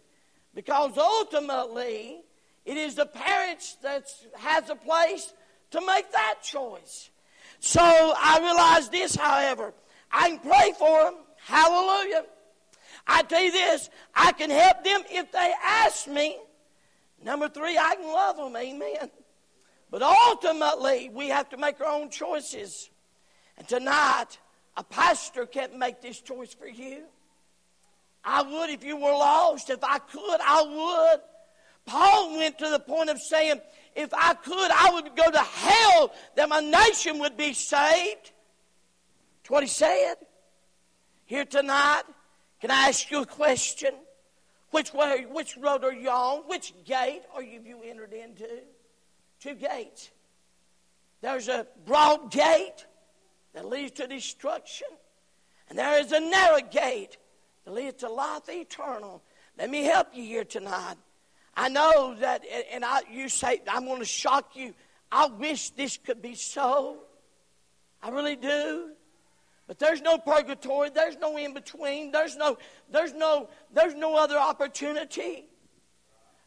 because 0.53 0.97
ultimately 0.97 2.21
it 2.65 2.77
is 2.77 2.95
the 2.95 3.05
parents 3.05 3.77
that 3.83 4.11
has 4.35 4.69
a 4.69 4.75
place 4.75 5.33
to 5.71 5.81
make 5.85 6.11
that 6.11 6.35
choice. 6.43 7.09
So 7.59 7.81
I 7.81 8.39
realize 8.39 8.89
this, 8.89 9.15
however, 9.15 9.73
I 10.11 10.29
can 10.29 10.39
pray 10.39 10.73
for 10.77 11.03
them. 11.03 11.15
Hallelujah. 11.37 12.25
I 13.05 13.23
tell 13.23 13.41
you 13.41 13.51
this, 13.51 13.89
I 14.13 14.31
can 14.31 14.49
help 14.49 14.83
them 14.83 15.01
if 15.09 15.31
they 15.31 15.53
ask 15.63 16.07
me. 16.07 16.37
Number 17.23 17.49
three, 17.49 17.77
I 17.77 17.95
can 17.95 18.07
love 18.07 18.37
them. 18.37 18.55
Amen. 18.55 19.09
But 19.91 20.01
ultimately, 20.01 21.09
we 21.13 21.29
have 21.29 21.49
to 21.49 21.57
make 21.57 21.81
our 21.81 21.87
own 21.87 22.09
choices. 22.09 22.89
And 23.57 23.67
tonight, 23.67 24.37
a 24.79 24.83
pastor 24.83 25.45
can't 25.45 25.77
make 25.77 26.01
this 26.01 26.21
choice 26.21 26.53
for 26.53 26.65
you. 26.65 27.03
I 28.23 28.43
would 28.43 28.69
if 28.69 28.81
you 28.81 28.95
were 28.95 29.11
lost. 29.11 29.69
If 29.69 29.83
I 29.83 29.99
could, 29.99 30.39
I 30.41 30.61
would. 30.61 31.21
Paul 31.85 32.37
went 32.37 32.57
to 32.59 32.69
the 32.69 32.79
point 32.79 33.09
of 33.09 33.19
saying, 33.19 33.59
if 33.93 34.13
I 34.13 34.35
could, 34.35 34.71
I 34.71 34.91
would 34.93 35.17
go 35.17 35.29
to 35.29 35.39
hell 35.39 36.13
that 36.35 36.47
my 36.47 36.61
nation 36.61 37.19
would 37.19 37.35
be 37.35 37.51
saved. 37.51 38.31
That's 39.41 39.49
what 39.49 39.63
he 39.63 39.69
said. 39.69 40.15
Here 41.25 41.43
tonight, 41.43 42.03
can 42.61 42.71
I 42.71 42.87
ask 42.87 43.11
you 43.11 43.23
a 43.23 43.25
question? 43.25 43.91
Which 44.71 44.93
way, 44.93 45.25
which 45.29 45.57
road 45.57 45.83
are 45.83 45.91
you 45.91 46.09
on? 46.09 46.43
Which 46.47 46.73
gate 46.85 47.23
are 47.35 47.43
you, 47.43 47.59
you 47.65 47.81
entered 47.83 48.13
into? 48.13 48.47
Two 49.41 49.55
gates. 49.55 50.09
There's 51.19 51.49
a 51.49 51.67
broad 51.85 52.31
gate 52.31 52.85
that 53.53 53.65
leads 53.65 53.93
to 53.93 54.07
destruction. 54.07 54.87
And 55.69 55.77
there 55.77 55.99
is 55.99 56.11
a 56.11 56.19
narrow 56.19 56.59
gate 56.61 57.17
that 57.65 57.73
leads 57.73 57.97
to 57.97 58.09
life 58.09 58.49
eternal. 58.49 59.21
Let 59.57 59.69
me 59.69 59.83
help 59.83 60.07
you 60.13 60.23
here 60.23 60.45
tonight. 60.45 60.95
I 61.55 61.69
know 61.69 62.15
that, 62.19 62.43
and 62.71 62.85
I, 62.85 63.01
you 63.11 63.27
say, 63.29 63.61
I'm 63.67 63.85
going 63.85 63.99
to 63.99 64.05
shock 64.05 64.55
you. 64.55 64.73
I 65.11 65.27
wish 65.27 65.71
this 65.71 65.97
could 65.97 66.21
be 66.21 66.35
so. 66.35 66.99
I 68.01 68.09
really 68.09 68.35
do. 68.35 68.91
But 69.67 69.77
there's 69.77 70.01
no 70.01 70.17
purgatory. 70.17 70.89
There's 70.89 71.17
no 71.17 71.37
in 71.37 71.53
between. 71.53 72.11
There's 72.11 72.35
no, 72.35 72.57
there's 72.89 73.13
no, 73.13 73.49
there's 73.73 73.93
no 73.93 74.15
other 74.15 74.37
opportunity. 74.37 75.45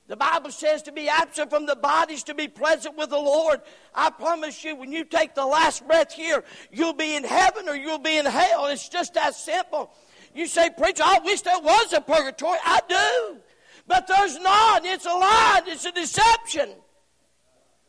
The 0.09 0.16
Bible 0.16 0.50
says 0.50 0.82
to 0.82 0.92
be 0.92 1.09
absent 1.09 1.50
from 1.50 1.64
the 1.64 1.76
bodies 1.76 2.25
to 2.25 2.35
be 2.35 2.49
present 2.49 2.99
with 2.99 3.11
the 3.11 3.18
Lord. 3.18 3.61
I 3.94 4.11
promise 4.11 4.64
you, 4.64 4.75
when 4.76 4.92
you 4.92 5.04
take 5.04 5.35
the 5.35 5.47
last 5.47 5.87
breath 5.87 6.12
here, 6.12 6.44
you'll 6.73 6.92
be 6.92 7.14
in 7.14 7.25
heaven 7.25 7.68
or 7.68 7.76
you'll 7.76 7.99
be 7.99 8.18
in 8.18 8.26
hell. 8.26 8.66
It's 8.66 8.88
just 8.88 9.14
that 9.14 9.35
simple. 9.35 9.92
You 10.35 10.47
say, 10.47 10.71
Preacher, 10.76 11.04
I 11.04 11.21
wish 11.25 11.42
there 11.42 11.61
was 11.61 11.92
a 11.92 12.00
purgatory. 12.00 12.59
I 12.64 12.80
do. 12.88 13.40
But 13.87 14.06
there's 14.06 14.38
not. 14.38 14.85
It's 14.85 15.06
a 15.06 15.11
lie. 15.11 15.62
It's 15.66 15.85
a 15.85 15.92
deception. 15.92 16.71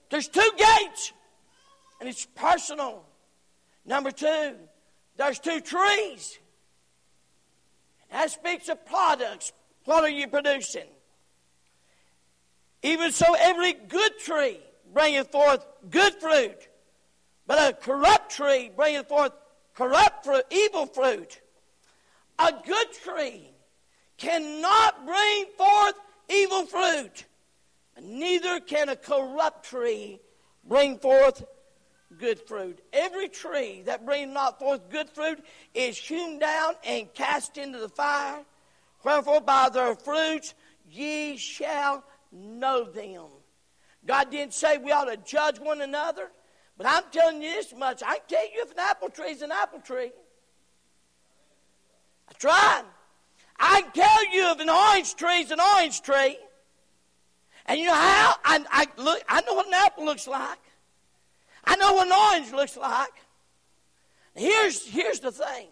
There's 0.10 0.28
two 0.28 0.52
gates, 0.58 1.12
and 2.00 2.08
it's 2.08 2.28
personal. 2.36 3.04
Number 3.86 4.12
two, 4.12 4.56
there's 5.18 5.40
two 5.40 5.60
trees. 5.60 6.38
That 8.12 8.30
speaks 8.30 8.70
of 8.70 8.86
products. 8.86 9.54
What 9.86 10.04
are 10.04 10.10
you 10.10 10.28
producing? 10.28 10.86
Even 12.84 13.14
so, 13.14 13.34
every 13.40 13.74
good 13.74 14.20
tree 14.20 14.60
bringeth 14.94 15.32
forth 15.32 15.66
good 15.90 16.14
fruit, 16.16 16.68
but 17.48 17.58
a 17.58 17.74
corrupt 17.74 18.32
tree 18.32 18.72
bringeth 18.76 19.08
forth 19.08 19.32
corrupt 19.74 20.26
fruit, 20.26 20.44
evil 20.52 20.86
fruit. 20.86 21.40
A 22.38 22.54
good 22.66 22.94
tree 23.04 23.50
cannot 24.18 25.06
bring 25.06 25.46
forth 25.58 25.96
evil 26.30 26.66
fruit, 26.66 27.26
neither 28.02 28.60
can 28.60 28.90
a 28.90 28.96
corrupt 28.96 29.66
tree 29.66 30.20
bring 30.66 30.98
forth 30.98 31.44
good 32.18 32.40
fruit. 32.40 32.80
Every 32.92 33.30
tree 33.30 33.84
that 33.86 34.06
bringeth 34.06 34.34
not 34.34 34.60
forth 34.60 34.90
good 34.90 35.10
fruit 35.10 35.44
is 35.74 35.98
hewn 35.98 36.38
down 36.38 36.74
and 36.84 37.12
cast 37.14 37.58
into 37.58 37.80
the 37.80 37.90
fire. 37.90 38.44
Wherefore, 39.04 39.42
by 39.42 39.70
their 39.70 39.96
fruits 39.96 40.54
ye 40.90 41.38
shall 41.38 42.04
know 42.34 42.86
them. 42.86 43.28
God 44.06 44.32
didn't 44.32 44.54
say 44.54 44.78
we 44.78 44.92
ought 44.92 45.06
to 45.06 45.18
judge 45.18 45.60
one 45.60 45.82
another, 45.82 46.30
but 46.78 46.88
I'm 46.88 47.04
telling 47.12 47.42
you 47.42 47.50
this 47.52 47.74
much. 47.76 48.02
I 48.06 48.18
can 48.20 48.28
tell 48.28 48.44
you 48.44 48.64
if 48.64 48.72
an 48.72 48.80
apple 48.80 49.10
tree 49.10 49.32
is 49.32 49.42
an 49.42 49.52
apple 49.52 49.80
tree. 49.80 50.12
That's 52.28 52.44
right. 52.44 52.84
I 53.60 53.82
can 53.82 53.92
tell 53.92 54.34
you 54.34 54.52
if 54.52 54.60
an 54.60 54.70
orange 54.70 55.16
tree 55.16 55.42
is 55.42 55.52
an 55.52 55.60
orange 55.60 56.02
tree. 56.02 56.38
And 57.66 57.80
you 57.80 57.86
know 57.86 57.94
how? 57.94 58.36
I, 58.44 58.66
I, 58.70 58.88
look, 59.02 59.24
I 59.30 59.42
know 59.42 59.54
what 59.54 59.68
an 59.68 59.74
apple 59.74 60.06
looks 60.06 60.28
like. 60.28 60.60
I 61.64 61.76
know 61.78 61.94
what 61.94 62.08
an 62.08 62.14
orange 62.14 62.52
looks 62.52 62.76
like. 62.76 63.14
Here's, 64.36 64.86
here's 64.86 65.20
the 65.20 65.32
thing 65.32 65.68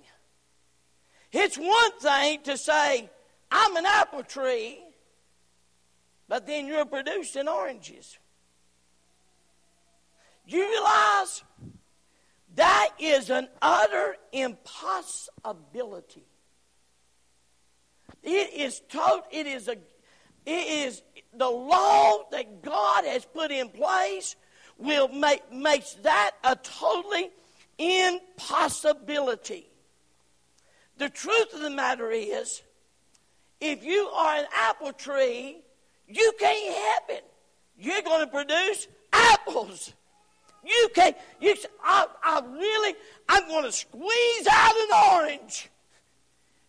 it's 1.31 1.57
one 1.57 1.91
thing 1.99 2.41
to 2.43 2.57
say, 2.57 3.09
I'm 3.49 3.75
an 3.77 3.85
apple 3.85 4.23
tree, 4.23 4.79
but 6.31 6.47
then 6.47 6.65
you're 6.65 6.85
producing 6.85 7.49
oranges. 7.49 8.17
You 10.47 10.65
realize 10.65 11.43
that 12.55 12.87
is 12.97 13.29
an 13.29 13.49
utter 13.61 14.15
impossibility. 14.31 16.23
It 18.23 18.53
is 18.53 18.81
total, 18.87 19.25
it 19.29 19.45
is 19.45 19.67
a 19.67 19.75
it 20.45 20.67
is 20.85 21.01
the 21.33 21.49
law 21.49 22.19
that 22.31 22.61
God 22.61 23.03
has 23.03 23.25
put 23.25 23.51
in 23.51 23.67
place 23.67 24.37
will 24.77 25.09
make 25.09 25.51
makes 25.51 25.95
that 25.95 26.31
a 26.45 26.55
totally 26.55 27.29
impossibility. 27.77 29.67
The 30.95 31.09
truth 31.09 31.53
of 31.53 31.59
the 31.59 31.69
matter 31.69 32.09
is, 32.09 32.61
if 33.59 33.83
you 33.83 34.07
are 34.07 34.37
an 34.37 34.45
apple 34.55 34.93
tree, 34.93 35.63
you 36.11 36.33
can't 36.39 36.75
help 36.75 37.09
it. 37.09 37.25
You're 37.77 38.01
going 38.01 38.25
to 38.25 38.31
produce 38.31 38.87
apples. 39.11 39.93
You 40.63 40.89
can't. 40.93 41.15
You, 41.39 41.55
I, 41.83 42.07
I 42.23 42.41
really, 42.51 42.95
I'm 43.27 43.47
going 43.47 43.63
to 43.63 43.71
squeeze 43.71 44.47
out 44.49 44.75
an 44.75 45.13
orange. 45.13 45.69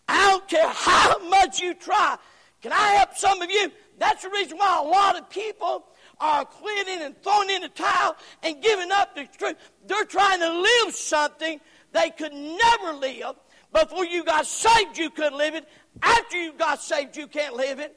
I 0.09 0.31
don't 0.31 0.49
care 0.49 0.69
how 0.69 1.29
much 1.29 1.61
you 1.61 1.75
try. 1.75 2.17
Can 2.63 2.73
I 2.73 2.93
help 2.95 3.17
some 3.17 3.43
of 3.43 3.51
you? 3.51 3.71
That's 3.99 4.23
the 4.23 4.31
reason 4.31 4.59
why 4.59 4.79
a 4.81 4.87
lot 4.87 5.19
of 5.19 5.29
people 5.29 5.85
are 6.21 6.45
quitting 6.45 7.03
and 7.03 7.21
throwing 7.23 7.51
in 7.51 7.63
the 7.63 7.69
towel 7.69 8.17
and 8.43 8.63
giving 8.63 8.91
up 8.93 9.15
the 9.15 9.27
truth. 9.39 9.57
They're 9.87 10.05
trying 10.05 10.41
to 10.41 10.61
live 10.61 10.95
something 10.95 11.61
they 11.93 12.11
could 12.11 12.33
never 12.33 12.95
live. 12.95 13.35
Before 13.73 14.05
you 14.05 14.25
got 14.25 14.47
saved, 14.47 14.99
you 14.99 15.11
couldn't 15.11 15.37
live 15.37 15.55
it. 15.55 15.67
After 16.03 16.37
you 16.37 16.53
got 16.53 16.83
saved, 16.83 17.17
you 17.17 17.27
can't 17.27 17.55
live 17.57 17.79
it. 17.79 17.97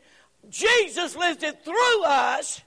Jesus 0.50 1.16
lives 1.16 1.44
it 1.44 1.64
through 1.64 2.04
us. 2.04 2.62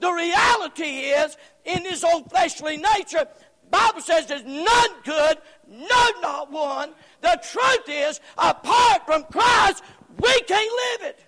The 0.00 0.10
reality 0.10 0.84
is, 0.84 1.36
in 1.64 1.84
his 1.84 2.02
old 2.04 2.30
fleshly 2.30 2.76
nature, 2.76 3.26
Bible 3.70 4.00
says 4.00 4.26
there's 4.26 4.44
none 4.44 4.90
good, 5.04 5.38
no, 5.68 6.10
not 6.20 6.50
one. 6.50 6.92
The 7.20 7.40
truth 7.50 7.88
is, 7.88 8.20
apart 8.36 9.06
from 9.06 9.24
Christ, 9.24 9.84
we 10.18 10.40
can't 10.42 11.00
live 11.00 11.10
it. 11.10 11.20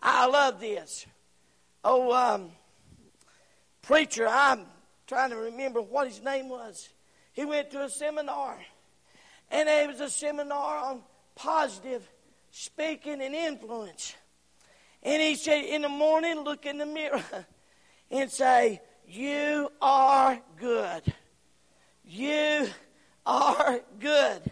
I 0.00 0.26
love 0.26 0.60
this. 0.60 1.06
Oh, 1.84 2.12
um, 2.12 2.50
preacher, 3.82 4.26
I'm 4.28 4.66
trying 5.06 5.30
to 5.30 5.36
remember 5.36 5.80
what 5.80 6.06
his 6.06 6.22
name 6.22 6.48
was. 6.48 6.88
He 7.32 7.44
went 7.44 7.70
to 7.70 7.84
a 7.84 7.88
seminar, 7.88 8.58
and 9.50 9.68
it 9.68 9.88
was 9.88 10.00
a 10.00 10.10
seminar 10.10 10.78
on 10.78 11.02
positive 11.34 12.08
speaking 12.50 13.22
and 13.22 13.34
influence. 13.34 14.14
And 15.02 15.22
he 15.22 15.34
said, 15.34 15.64
in 15.64 15.82
the 15.82 15.88
morning, 15.88 16.40
look 16.40 16.66
in 16.66 16.78
the 16.78 16.86
mirror 16.86 17.22
and 18.10 18.30
say, 18.30 18.80
You 19.06 19.70
are 19.80 20.40
good. 20.56 21.02
You 22.04 22.68
are 23.24 23.80
good. 23.98 24.50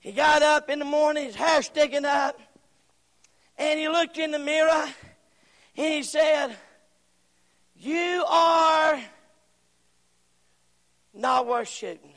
He 0.00 0.12
got 0.12 0.42
up 0.42 0.70
in 0.70 0.78
the 0.78 0.84
morning, 0.84 1.24
his 1.24 1.34
hair 1.34 1.62
sticking 1.62 2.04
up, 2.04 2.38
and 3.58 3.80
he 3.80 3.88
looked 3.88 4.18
in 4.18 4.30
the 4.30 4.38
mirror 4.38 4.86
and 5.76 5.94
he 5.94 6.02
said, 6.02 6.56
You 7.74 8.24
are 8.28 9.00
not 11.14 11.46
worth 11.46 11.68
shooting. 11.68 12.12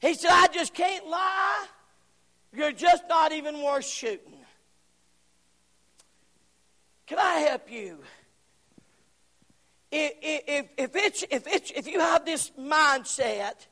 He 0.00 0.14
said, 0.14 0.30
I 0.32 0.48
just 0.48 0.74
can't 0.74 1.06
lie. 1.06 1.66
You're 2.52 2.72
just 2.72 3.04
not 3.08 3.32
even 3.32 3.62
worth 3.62 3.86
shooting. 3.86 4.38
Can 7.06 7.18
I 7.18 7.40
help 7.40 7.70
you? 7.70 7.98
If, 9.90 10.66
if, 10.78 10.96
it's, 10.96 11.24
if, 11.30 11.46
it's, 11.46 11.70
if 11.70 11.86
you 11.86 12.00
have 12.00 12.24
this 12.24 12.50
mindset, 12.58 13.66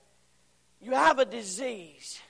you 0.81 0.93
have 0.93 1.19
a 1.19 1.25
disease. 1.25 2.21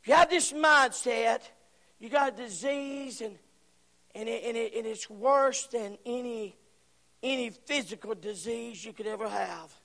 If 0.00 0.08
you 0.08 0.14
have 0.14 0.30
this 0.30 0.52
mindset, 0.52 1.40
you 1.98 2.08
got 2.08 2.32
a 2.32 2.36
disease 2.36 3.20
and, 3.20 3.36
and, 4.14 4.28
it, 4.28 4.44
and, 4.44 4.56
it, 4.56 4.74
and 4.74 4.86
it's 4.86 5.10
worse 5.10 5.66
than 5.66 5.98
any, 6.06 6.56
any 7.22 7.50
physical 7.50 8.14
disease 8.14 8.84
you 8.84 8.94
could 8.94 9.06
ever 9.06 9.28
have. 9.28 9.75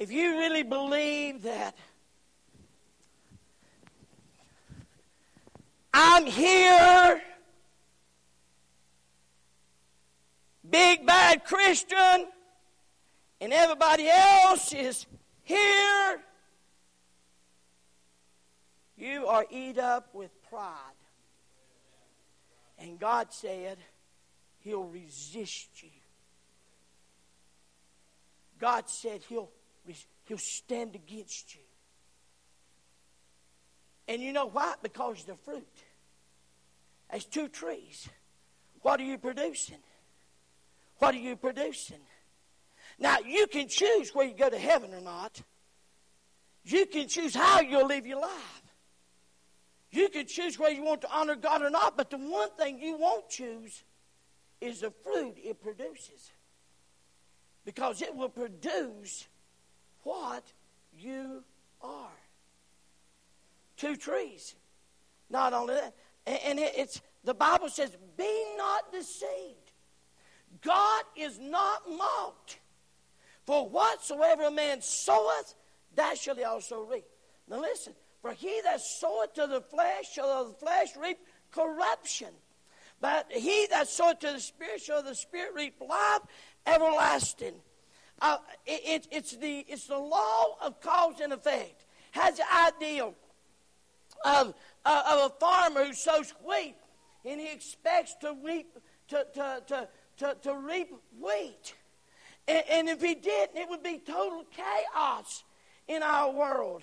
If 0.00 0.10
you 0.10 0.38
really 0.38 0.62
believe 0.62 1.42
that 1.42 1.76
I'm 5.92 6.24
here, 6.24 7.20
big 10.70 11.04
bad 11.04 11.44
Christian, 11.44 12.28
and 13.42 13.52
everybody 13.52 14.08
else 14.08 14.72
is 14.72 15.04
here, 15.42 16.20
you 18.96 19.26
are 19.26 19.44
eat 19.50 19.76
up 19.76 20.14
with 20.14 20.30
pride. 20.48 20.96
And 22.78 22.98
God 22.98 23.26
said, 23.34 23.76
He'll 24.60 24.84
resist 24.84 25.82
you. 25.82 25.90
God 28.58 28.88
said, 28.88 29.20
He'll, 29.28 29.50
he'll 30.26 30.38
stand 30.38 30.94
against 30.94 31.54
you. 31.54 31.60
And 34.08 34.20
you 34.20 34.32
know 34.32 34.46
why? 34.46 34.74
Because 34.82 35.24
the 35.24 35.36
fruit. 35.36 35.66
As 37.08 37.24
two 37.24 37.48
trees. 37.48 38.08
What 38.82 39.00
are 39.00 39.04
you 39.04 39.18
producing? 39.18 39.78
What 40.98 41.14
are 41.14 41.18
you 41.18 41.36
producing? 41.36 42.00
Now, 42.98 43.18
you 43.26 43.46
can 43.46 43.68
choose 43.68 44.14
where 44.14 44.26
you 44.26 44.34
go 44.34 44.50
to 44.50 44.58
heaven 44.58 44.92
or 44.94 45.00
not. 45.00 45.40
You 46.64 46.86
can 46.86 47.08
choose 47.08 47.34
how 47.34 47.60
you'll 47.60 47.86
live 47.86 48.06
your 48.06 48.20
life. 48.20 48.62
You 49.90 50.08
can 50.08 50.26
choose 50.26 50.58
whether 50.58 50.74
you 50.74 50.84
want 50.84 51.00
to 51.02 51.12
honor 51.12 51.34
God 51.34 51.62
or 51.62 51.70
not, 51.70 51.96
but 51.96 52.10
the 52.10 52.18
one 52.18 52.50
thing 52.58 52.78
you 52.78 52.96
won't 52.96 53.28
choose 53.28 53.82
is 54.60 54.80
the 54.80 54.92
fruit 55.02 55.36
it 55.36 55.62
produces. 55.62 56.30
Because 57.64 58.02
it 58.02 58.14
will 58.14 58.28
produce 58.28 59.26
what 60.02 60.44
you 60.92 61.44
are. 61.80 62.18
Two 63.76 63.96
trees. 63.96 64.54
Not 65.28 65.52
only 65.52 65.74
that, 65.74 65.94
and 66.26 66.58
it's 66.58 67.00
the 67.24 67.34
Bible 67.34 67.68
says, 67.68 67.96
"Be 68.16 68.54
not 68.56 68.92
deceived. 68.92 69.72
God 70.60 71.04
is 71.16 71.38
not 71.38 71.88
mocked. 71.88 72.58
For 73.46 73.68
whatsoever 73.68 74.44
a 74.44 74.50
man 74.50 74.82
soweth, 74.82 75.54
that 75.94 76.18
shall 76.18 76.36
he 76.36 76.44
also 76.44 76.80
reap." 76.80 77.06
Now 77.46 77.58
listen, 77.58 77.96
for 78.20 78.32
he 78.32 78.60
that 78.62 78.80
soweth 78.80 79.34
to 79.34 79.46
the 79.46 79.62
flesh 79.62 80.12
shall 80.12 80.28
of 80.28 80.48
the 80.48 80.54
flesh 80.54 80.94
reap 80.96 81.18
corruption. 81.50 82.34
But 83.00 83.32
he 83.32 83.66
that 83.68 83.88
soweth 83.88 84.18
to 84.20 84.32
the 84.32 84.40
Spirit 84.40 84.82
shall 84.82 84.98
of 84.98 85.06
the 85.06 85.14
Spirit 85.14 85.54
reap 85.54 85.80
life 85.80 86.22
everlasting. 86.66 87.62
Uh, 88.20 88.36
it, 88.66 88.80
it, 88.84 89.08
it's, 89.10 89.36
the, 89.36 89.64
it's 89.68 89.86
the 89.86 89.98
law 89.98 90.56
of 90.62 90.80
cause 90.80 91.20
and 91.20 91.32
effect. 91.32 91.86
Has 92.12 92.36
the 92.36 92.44
idea 92.66 93.04
of, 94.24 94.54
uh, 94.84 95.02
of 95.10 95.30
a 95.30 95.34
farmer 95.38 95.84
who 95.84 95.94
sows 95.94 96.34
wheat 96.44 96.76
and 97.24 97.40
he 97.40 97.52
expects 97.52 98.14
to 98.20 98.36
reap, 98.44 98.78
to, 99.08 99.26
to, 99.34 99.62
to, 99.66 99.88
to, 100.18 100.36
to 100.42 100.54
reap 100.54 100.92
wheat. 101.18 101.74
And, 102.48 102.64
and 102.70 102.88
if 102.88 103.00
he 103.00 103.14
didn't, 103.14 103.56
it 103.56 103.68
would 103.68 103.82
be 103.82 103.98
total 103.98 104.44
chaos 104.54 105.44
in 105.88 106.02
our 106.02 106.30
world. 106.30 106.82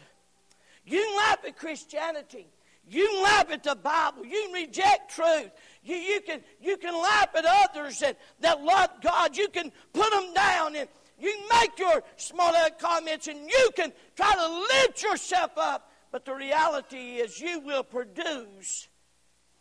You 0.86 1.18
laugh 1.18 1.40
at 1.46 1.58
Christianity. 1.58 2.48
You 2.90 3.22
laugh 3.22 3.52
at 3.52 3.64
the 3.64 3.76
Bible. 3.76 4.26
You 4.26 4.44
can 4.46 4.54
reject 4.54 5.14
truth. 5.14 5.52
You, 5.84 5.98
you, 5.98 6.22
can, 6.22 6.42
you 6.62 6.78
can 6.78 6.94
laugh 6.94 7.30
at 7.36 7.46
others 7.46 8.00
that, 8.00 8.18
that 8.40 8.62
love 8.62 8.90
God. 9.02 9.36
You 9.36 9.50
can 9.50 9.72
put 9.92 10.10
them 10.10 10.34
down 10.34 10.76
and 10.78 10.88
you 11.20 11.36
make 11.60 11.80
your 11.80 12.04
small 12.16 12.54
comments 12.80 13.28
and 13.28 13.50
you 13.50 13.70
can 13.76 13.92
try 14.16 14.34
to 14.34 14.48
lift 14.48 15.02
yourself 15.02 15.52
up. 15.58 15.92
But 16.12 16.26
the 16.26 16.34
reality 16.34 17.16
is, 17.18 17.40
you 17.40 17.60
will 17.60 17.84
produce 17.84 18.88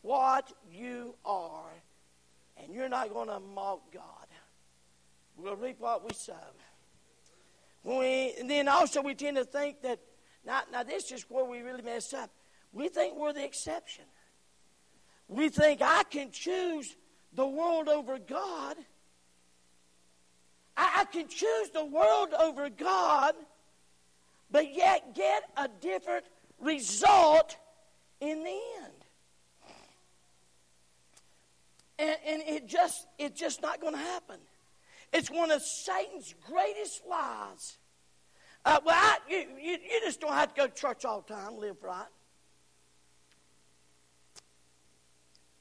what 0.02 0.52
you 0.70 1.16
are, 1.24 1.72
and 2.56 2.72
you're 2.72 2.88
not 2.88 3.12
going 3.12 3.28
to 3.28 3.40
mock 3.40 3.92
God. 3.92 4.26
We'll 5.36 5.56
reap 5.56 5.80
what 5.80 6.04
we 6.04 6.14
sow. 6.14 6.34
We, 7.82 8.34
and 8.38 8.48
then 8.48 8.68
also, 8.68 9.02
we 9.02 9.14
tend 9.14 9.36
to 9.36 9.44
think 9.44 9.82
that, 9.82 9.98
now, 10.44 10.60
now 10.72 10.82
this 10.82 11.10
is 11.10 11.26
where 11.28 11.44
we 11.44 11.60
really 11.60 11.82
mess 11.82 12.14
up. 12.14 12.30
We 12.72 12.88
think 12.88 13.16
we're 13.16 13.32
the 13.32 13.44
exception. 13.44 14.04
We 15.28 15.48
think 15.48 15.82
I 15.82 16.04
can 16.04 16.30
choose 16.30 16.96
the 17.32 17.46
world 17.46 17.88
over 17.88 18.18
God. 18.18 18.76
I, 20.76 21.00
I 21.00 21.04
can 21.04 21.28
choose 21.28 21.70
the 21.72 21.84
world 21.84 22.30
over 22.38 22.68
God, 22.68 23.34
but 24.50 24.74
yet 24.74 25.14
get 25.14 25.42
a 25.56 25.68
different 25.80 26.24
result 26.60 27.56
in 28.20 28.44
the 28.44 28.58
end. 28.82 28.92
And, 31.98 32.16
and 32.26 32.42
it 32.42 32.66
just 32.66 33.06
it's 33.18 33.40
just 33.40 33.62
not 33.62 33.80
going 33.80 33.94
to 33.94 33.98
happen. 33.98 34.36
It's 35.12 35.30
one 35.30 35.50
of 35.50 35.62
Satan's 35.62 36.34
greatest 36.46 37.02
lies. 37.08 37.78
Uh, 38.64 38.80
well, 38.84 38.96
I, 38.96 39.18
you, 39.30 39.46
you, 39.62 39.72
you 39.72 40.00
just 40.04 40.20
don't 40.20 40.32
have 40.32 40.52
to 40.52 40.60
go 40.60 40.66
to 40.66 40.74
church 40.74 41.04
all 41.04 41.24
the 41.26 41.34
time, 41.34 41.56
live 41.56 41.76
right. 41.82 42.06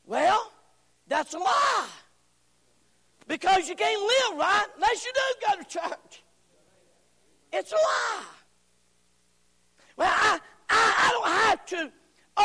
Well, 0.06 0.51
that's 1.08 1.34
a 1.34 1.38
lie. 1.38 1.88
Because 3.28 3.68
you 3.68 3.76
can't 3.76 4.02
live 4.02 4.40
right 4.40 4.68
unless 4.76 5.06
you 5.06 5.12
do 5.14 5.48
go 5.48 5.64
to 5.64 5.70
church. 5.70 6.24
It's 7.52 7.72
a 7.72 7.76
lie. 7.76 8.24
Well, 9.98 10.12
I, 10.12 10.40
I, 10.70 10.94
I 10.98 11.12
don't 11.12 11.28
have 11.28 11.66
to 11.68 11.92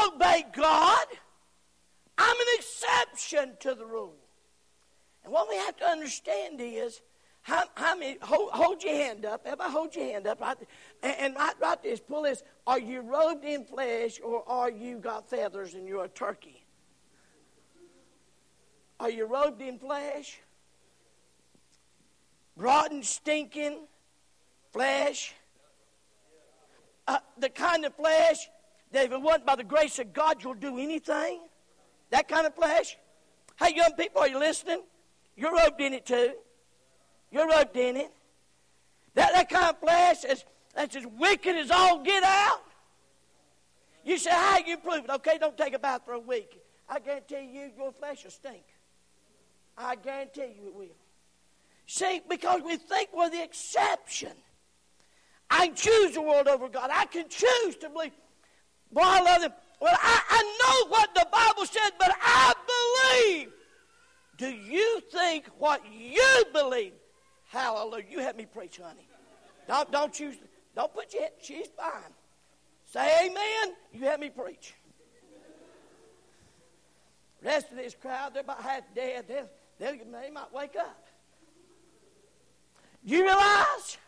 obey 0.06 0.44
God. 0.52 1.06
I'm 2.16 2.36
an 2.36 2.46
exception 2.58 3.52
to 3.60 3.74
the 3.74 3.84
rule. 3.84 4.14
And 5.24 5.32
what 5.32 5.48
we 5.48 5.56
have 5.56 5.76
to 5.78 5.84
understand 5.84 6.60
is 6.60 7.00
how, 7.42 7.64
how 7.74 7.96
many, 7.96 8.18
hold, 8.22 8.50
hold, 8.52 8.82
your 8.82 8.94
hand 8.94 9.24
up. 9.24 9.42
Everybody 9.44 9.72
hold 9.72 9.94
your 9.94 10.04
hand 10.04 10.26
up. 10.26 10.40
Right, 10.40 10.56
and, 11.02 11.16
and 11.18 11.34
right, 11.34 11.54
right 11.60 11.82
this, 11.82 12.00
pull 12.00 12.22
this. 12.22 12.42
Are 12.66 12.78
you 12.78 13.00
robed 13.00 13.44
in 13.44 13.64
flesh 13.64 14.20
or 14.22 14.48
are 14.48 14.70
you 14.70 14.98
got 14.98 15.28
feathers 15.28 15.74
and 15.74 15.88
you're 15.88 16.04
a 16.04 16.08
turkey? 16.08 16.64
Are 18.98 19.10
you 19.10 19.24
robed 19.26 19.62
in 19.62 19.78
flesh? 19.78 20.40
Rotten, 22.60 23.02
stinking 23.02 23.78
flesh? 24.70 25.34
Uh, 27.08 27.18
the 27.38 27.48
kind 27.48 27.86
of 27.86 27.94
flesh 27.94 28.48
that 28.92 29.06
if 29.06 29.12
it 29.12 29.20
wasn't 29.20 29.46
by 29.46 29.56
the 29.56 29.64
grace 29.64 29.98
of 29.98 30.12
God, 30.12 30.44
you'll 30.44 30.54
do 30.54 30.78
anything? 30.78 31.40
That 32.10 32.28
kind 32.28 32.46
of 32.46 32.54
flesh? 32.54 32.98
Hey, 33.58 33.74
young 33.74 33.92
people, 33.92 34.20
are 34.20 34.28
you 34.28 34.38
listening? 34.38 34.82
You're 35.36 35.56
roped 35.56 35.80
in 35.80 35.94
it 35.94 36.04
too. 36.04 36.34
You're 37.30 37.48
roped 37.48 37.76
in 37.76 37.96
it. 37.96 38.12
That, 39.14 39.32
that 39.32 39.48
kind 39.48 39.70
of 39.70 39.80
flesh 39.80 40.24
is, 40.24 40.44
that's 40.74 40.94
as 40.96 41.06
wicked 41.18 41.56
as 41.56 41.70
all 41.70 42.02
get 42.02 42.22
out. 42.22 42.62
You 44.04 44.18
say, 44.18 44.30
how 44.30 44.58
you 44.58 44.76
prove 44.76 45.04
it? 45.04 45.10
Okay, 45.10 45.38
don't 45.38 45.56
take 45.56 45.72
a 45.72 45.78
bath 45.78 46.02
for 46.04 46.12
a 46.12 46.20
week. 46.20 46.60
I 46.88 46.98
guarantee 47.00 47.50
you, 47.52 47.70
your 47.76 47.92
flesh 47.92 48.24
will 48.24 48.30
stink. 48.30 48.64
I 49.78 49.96
guarantee 49.96 50.56
you 50.60 50.68
it 50.68 50.74
will. 50.74 50.99
See, 51.90 52.22
because 52.30 52.62
we 52.62 52.76
think 52.76 53.08
we're 53.12 53.30
the 53.30 53.42
exception. 53.42 54.30
I 55.50 55.70
choose 55.70 56.14
the 56.14 56.22
world 56.22 56.46
over 56.46 56.68
God. 56.68 56.88
I 56.92 57.06
can 57.06 57.28
choose 57.28 57.74
to 57.80 57.90
believe. 57.90 58.12
Boy, 58.92 59.00
I 59.02 59.20
love. 59.20 59.52
Well, 59.80 59.98
I, 60.00 60.22
I 60.30 60.58
know 60.60 60.88
what 60.88 61.12
the 61.16 61.26
Bible 61.32 61.66
said, 61.66 61.90
but 61.98 62.14
I 62.22 62.54
believe. 63.34 63.48
Do 64.38 64.50
you 64.50 65.00
think 65.10 65.46
what 65.58 65.82
you 65.92 66.44
believe? 66.52 66.92
Hallelujah. 67.48 68.04
You 68.08 68.20
help 68.20 68.36
me 68.36 68.46
preach, 68.46 68.78
honey. 68.78 69.08
Don't, 69.66 69.90
don't 69.90 70.20
you, 70.20 70.32
don't 70.76 70.94
put 70.94 71.12
your 71.12 71.22
head, 71.22 71.32
she's 71.42 71.66
fine. 71.76 72.14
Say 72.84 73.26
amen. 73.26 73.74
You 73.92 74.04
help 74.04 74.20
me 74.20 74.30
preach. 74.30 74.74
rest 77.42 77.72
of 77.72 77.78
this 77.78 77.96
crowd, 78.00 78.32
they're 78.32 78.42
about 78.42 78.62
half 78.62 78.84
dead. 78.94 79.24
They'll, 79.26 79.48
they'll, 79.80 79.98
they 80.12 80.30
might 80.30 80.52
wake 80.52 80.76
up. 80.78 81.09
You 83.04 83.24
realize? 83.24 83.98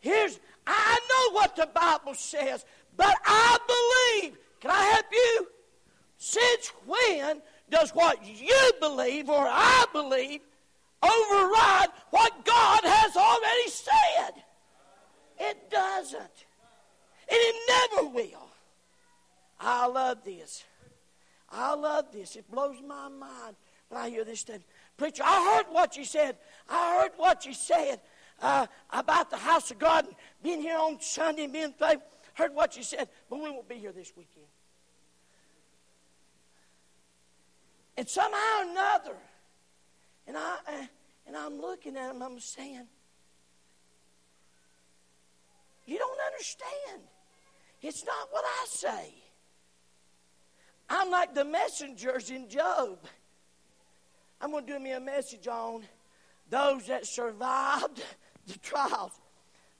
Here's, 0.00 0.38
I 0.66 1.00
know 1.08 1.34
what 1.34 1.56
the 1.56 1.68
Bible 1.74 2.14
says, 2.14 2.64
but 2.96 3.14
I 3.24 3.58
believe 3.66 4.36
can 4.64 4.70
I 4.70 4.82
help 4.82 5.06
you? 5.12 5.48
Since 6.16 6.72
when 6.86 7.42
does 7.68 7.90
what 7.90 8.24
you 8.24 8.72
believe 8.80 9.28
or 9.28 9.46
I 9.46 9.84
believe 9.92 10.40
override 11.02 11.88
what 12.08 12.46
God 12.46 12.80
has 12.82 13.14
already 13.14 13.68
said? 13.68 14.42
It 15.38 15.70
doesn't. 15.70 16.46
And 17.28 17.38
it 17.38 17.56
never 17.68 18.08
will. 18.08 18.48
I 19.60 19.86
love 19.86 20.24
this. 20.24 20.64
I 21.50 21.74
love 21.74 22.06
this. 22.10 22.36
It 22.36 22.50
blows 22.50 22.76
my 22.80 23.10
mind 23.10 23.56
when 23.90 24.00
I 24.00 24.08
hear 24.08 24.24
this 24.24 24.44
thing. 24.44 24.64
Preacher, 24.96 25.22
I 25.24 25.56
heard 25.56 25.74
what 25.74 25.96
you 25.96 26.04
said. 26.04 26.36
I 26.68 27.02
heard 27.02 27.12
what 27.16 27.44
you 27.44 27.52
said 27.52 28.00
uh, 28.40 28.66
about 28.90 29.30
the 29.30 29.36
house 29.36 29.70
of 29.70 29.78
God 29.78 30.06
and 30.06 30.14
being 30.42 30.60
here 30.60 30.78
on 30.78 31.00
Sunday 31.00 31.44
and 31.44 31.52
being 31.52 31.72
faithful. 31.72 32.08
Heard 32.34 32.54
what 32.54 32.76
you 32.76 32.82
said, 32.82 33.08
but 33.30 33.36
we 33.36 33.50
won't 33.50 33.68
be 33.68 33.76
here 33.76 33.92
this 33.92 34.12
weekend. 34.16 34.46
And 37.96 38.08
somehow 38.08 38.58
or 38.58 38.70
another, 38.70 39.16
and 40.26 40.36
I 40.36 40.88
and 41.26 41.36
I'm 41.36 41.60
looking 41.60 41.96
at 41.96 42.10
him, 42.10 42.22
I'm 42.22 42.40
saying, 42.40 42.86
You 45.86 45.98
don't 45.98 46.18
understand. 46.32 47.02
It's 47.82 48.04
not 48.04 48.28
what 48.30 48.44
I 48.44 48.66
say. 48.68 49.14
I'm 50.88 51.10
like 51.10 51.34
the 51.34 51.44
messengers 51.44 52.30
in 52.30 52.48
Job. 52.48 52.98
I'm 54.44 54.50
going 54.50 54.66
to 54.66 54.72
do 54.74 54.78
me 54.78 54.92
a 54.92 55.00
message 55.00 55.48
on 55.48 55.84
those 56.50 56.88
that 56.88 57.06
survived 57.06 58.02
the 58.46 58.58
trials. 58.58 59.12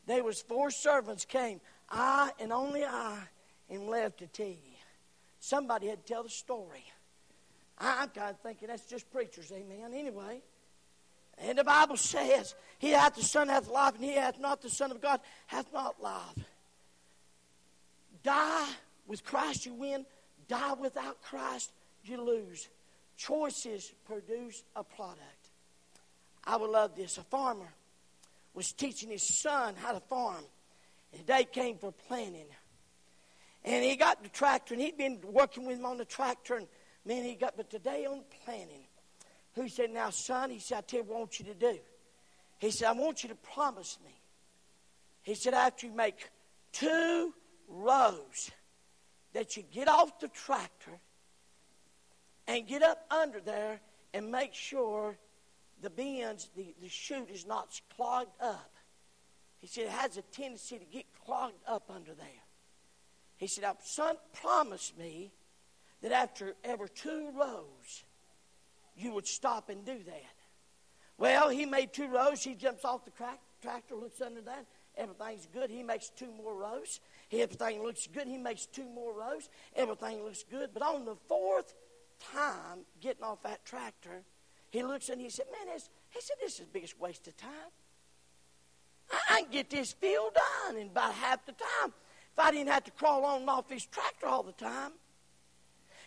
There 0.06 0.24
was 0.24 0.40
four 0.40 0.70
servants 0.70 1.26
came. 1.26 1.60
I 1.90 2.30
and 2.40 2.50
only 2.50 2.82
I 2.82 3.18
am 3.70 3.88
left 3.88 4.20
to 4.20 4.26
tell 4.26 4.46
you. 4.46 4.56
Somebody 5.38 5.88
had 5.88 6.06
to 6.06 6.12
tell 6.14 6.22
the 6.22 6.30
story. 6.30 6.82
I'm 7.78 8.08
kind 8.08 8.30
of 8.30 8.40
thinking 8.40 8.68
that's 8.68 8.86
just 8.86 9.12
preachers, 9.12 9.52
amen. 9.52 9.92
Anyway, 9.92 10.40
and 11.36 11.58
the 11.58 11.64
Bible 11.64 11.98
says, 11.98 12.54
He 12.78 12.92
hath 12.92 13.16
the 13.16 13.22
Son 13.22 13.50
hath 13.50 13.68
life, 13.68 13.96
and 13.96 14.04
he 14.04 14.14
hath 14.14 14.40
not 14.40 14.62
the 14.62 14.70
Son 14.70 14.90
of 14.90 15.02
God 15.02 15.20
hath 15.46 15.70
not 15.74 16.02
life. 16.02 16.38
Die 18.22 18.68
with 19.06 19.24
Christ, 19.24 19.66
you 19.66 19.74
win. 19.74 20.06
Die 20.48 20.72
without 20.80 21.20
Christ, 21.20 21.70
you 22.02 22.22
lose. 22.22 22.70
Choices 23.16 23.92
produce 24.06 24.62
a 24.74 24.84
product. 24.84 25.50
I 26.44 26.56
would 26.56 26.70
love 26.70 26.96
this. 26.96 27.18
A 27.18 27.22
farmer 27.22 27.72
was 28.54 28.72
teaching 28.72 29.10
his 29.10 29.40
son 29.40 29.74
how 29.76 29.92
to 29.92 30.00
farm. 30.00 30.44
And 31.12 31.22
the 31.22 31.24
day 31.24 31.44
came 31.44 31.78
for 31.78 31.92
planting. 31.92 32.46
And 33.64 33.84
he 33.84 33.96
got 33.96 34.22
the 34.22 34.28
tractor, 34.28 34.74
and 34.74 34.82
he'd 34.82 34.98
been 34.98 35.20
working 35.22 35.64
with 35.66 35.78
him 35.78 35.86
on 35.86 35.96
the 35.96 36.04
tractor, 36.04 36.56
and 36.56 36.66
Man, 37.06 37.22
he 37.22 37.34
got, 37.34 37.56
but 37.56 37.68
today 37.68 38.06
on 38.06 38.22
planting, 38.44 38.84
he 39.54 39.68
said, 39.68 39.90
Now, 39.90 40.10
son, 40.10 40.50
he 40.50 40.58
said, 40.58 40.78
I 40.78 40.80
tell 40.80 41.00
you 41.00 41.06
what 41.06 41.16
I 41.16 41.18
want 41.18 41.38
you 41.38 41.44
to 41.46 41.54
do. 41.54 41.78
He 42.58 42.70
said, 42.70 42.88
I 42.88 42.92
want 42.92 43.22
you 43.22 43.28
to 43.28 43.34
promise 43.34 43.98
me. 44.04 44.14
He 45.22 45.34
said, 45.34 45.54
after 45.54 45.86
you 45.86 45.92
make 45.92 46.30
two 46.72 47.34
rows, 47.68 48.50
that 49.32 49.56
you 49.56 49.64
get 49.70 49.88
off 49.88 50.18
the 50.20 50.28
tractor 50.28 50.98
and 52.46 52.66
get 52.66 52.82
up 52.82 53.06
under 53.10 53.40
there 53.40 53.80
and 54.12 54.30
make 54.30 54.54
sure 54.54 55.16
the 55.82 55.90
bends, 55.90 56.48
the, 56.56 56.74
the 56.80 56.88
chute 56.88 57.30
is 57.30 57.46
not 57.46 57.80
clogged 57.96 58.40
up. 58.40 58.70
He 59.60 59.66
said, 59.66 59.84
it 59.84 59.90
has 59.90 60.16
a 60.16 60.22
tendency 60.22 60.78
to 60.78 60.84
get 60.84 61.06
clogged 61.24 61.62
up 61.66 61.90
under 61.94 62.14
there. 62.14 62.26
He 63.36 63.46
said, 63.46 63.64
son, 63.82 64.16
promise 64.32 64.92
me 64.98 65.32
that 66.02 66.12
after 66.12 66.54
ever 66.64 66.86
two 66.86 67.30
rows, 67.34 68.04
you 68.96 69.12
would 69.12 69.26
stop 69.26 69.70
and 69.70 69.84
do 69.84 69.98
that. 70.04 70.34
Well, 71.16 71.48
he 71.48 71.64
made 71.64 71.92
two 71.92 72.08
rows. 72.08 72.42
He 72.42 72.54
jumps 72.54 72.84
off 72.84 73.04
the 73.04 73.12
tractor, 73.62 73.94
looks 73.94 74.20
under 74.20 74.40
that. 74.42 74.66
Everything's 74.96 75.48
good. 75.52 75.70
He 75.70 75.82
makes 75.82 76.10
two 76.10 76.30
more 76.30 76.54
rows. 76.54 77.00
Everything 77.32 77.82
looks 77.82 78.06
good. 78.06 78.28
He 78.28 78.36
makes 78.36 78.66
two 78.66 78.88
more 78.88 79.12
rows. 79.12 79.48
Everything 79.74 80.22
looks 80.22 80.44
good. 80.48 80.70
But 80.72 80.82
on 80.82 81.04
the 81.04 81.16
fourth 81.28 81.74
time 82.20 82.80
getting 83.00 83.22
off 83.22 83.42
that 83.42 83.64
tractor, 83.64 84.22
he 84.70 84.82
looks 84.82 85.08
and 85.08 85.20
he 85.20 85.30
said, 85.30 85.46
Man, 85.52 85.78
he 86.10 86.20
said, 86.20 86.36
this 86.40 86.54
is 86.54 86.60
the 86.60 86.66
biggest 86.72 86.98
waste 86.98 87.26
of 87.28 87.36
time. 87.36 87.50
I 89.30 89.42
can 89.42 89.50
get 89.50 89.70
this 89.70 89.92
field 89.92 90.36
done 90.66 90.76
in 90.76 90.88
about 90.88 91.14
half 91.14 91.44
the 91.46 91.52
time 91.52 91.92
if 92.32 92.38
I 92.38 92.50
didn't 92.50 92.70
have 92.70 92.84
to 92.84 92.90
crawl 92.90 93.24
on 93.24 93.42
and 93.42 93.50
off 93.50 93.70
his 93.70 93.86
tractor 93.86 94.26
all 94.26 94.42
the 94.42 94.52
time. 94.52 94.92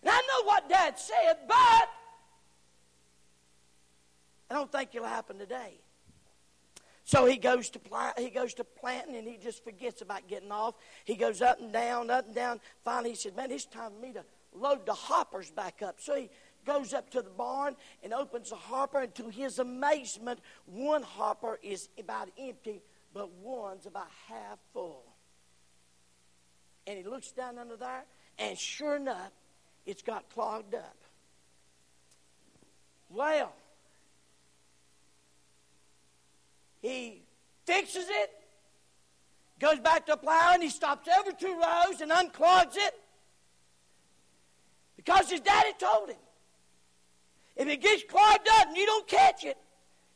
And 0.02 0.10
I 0.10 0.16
know 0.16 0.46
what 0.46 0.70
Dad 0.70 1.00
said, 1.00 1.38
but 1.48 1.56
I 1.56 1.88
don't 4.54 4.72
think 4.72 4.90
it'll 4.94 5.08
happen 5.08 5.38
today. 5.38 5.80
So 7.04 7.26
he 7.26 7.38
goes 7.38 7.70
to 7.70 7.80
he 8.18 8.30
goes 8.30 8.54
to 8.56 8.66
planting 8.66 9.16
and 9.16 9.26
he 9.26 9.38
just 9.38 9.64
forgets 9.64 10.02
about 10.02 10.28
getting 10.28 10.52
off. 10.52 10.76
He 11.06 11.16
goes 11.16 11.42
up 11.42 11.62
and 11.62 11.72
down, 11.72 12.10
up 12.10 12.26
and 12.26 12.36
down. 12.36 12.60
Finally, 12.84 13.12
he 13.12 13.16
said, 13.16 13.34
"Man, 13.34 13.50
it's 13.50 13.66
time 13.66 13.94
for 13.94 14.06
me 14.06 14.12
to 14.12 14.26
load 14.60 14.86
the 14.86 14.94
hoppers 14.94 15.52
back 15.52 15.82
up." 15.82 16.02
So 16.02 16.16
he 16.16 16.30
goes 16.66 16.94
up 16.94 17.10
to 17.12 17.22
the 17.22 17.30
barn 17.30 17.76
and 18.04 18.14
opens 18.14 18.50
the 18.50 18.56
hopper, 18.56 19.00
and 19.00 19.16
to 19.16 19.30
his 19.30 19.58
amazement, 19.58 20.40
one 20.66 21.02
hopper 21.02 21.58
is 21.64 21.90
about 21.98 22.30
empty, 22.38 22.82
but 23.14 23.32
one's 23.32 23.86
about 23.86 24.10
half 24.28 24.60
full. 24.74 25.06
And 26.86 26.98
he 26.98 27.04
looks 27.04 27.32
down 27.32 27.58
under 27.58 27.78
there, 27.78 28.06
and 28.38 28.58
sure 28.58 28.98
enough, 28.98 29.32
it's 29.86 30.02
got 30.02 30.30
clogged 30.30 30.76
up. 30.76 30.98
Well, 33.10 33.54
he 36.82 37.24
fixes 37.66 38.08
it, 38.10 38.30
goes 39.60 39.80
back 39.80 40.06
to 40.08 40.18
plowing, 40.18 40.62
he 40.62 40.70
stops 40.70 41.08
every 41.08 41.34
two 41.34 41.58
rows 41.58 42.02
and 42.02 42.12
unclogs 42.12 42.76
it 42.76 42.94
because 45.08 45.30
his 45.30 45.40
daddy 45.40 45.72
told 45.80 46.10
him. 46.10 46.18
If 47.56 47.68
it 47.68 47.82
gets 47.82 48.04
clogged 48.04 48.48
up 48.60 48.68
and 48.68 48.78
you 48.78 48.86
don't 48.86 49.08
catch 49.08 49.46
it, 49.46 49.58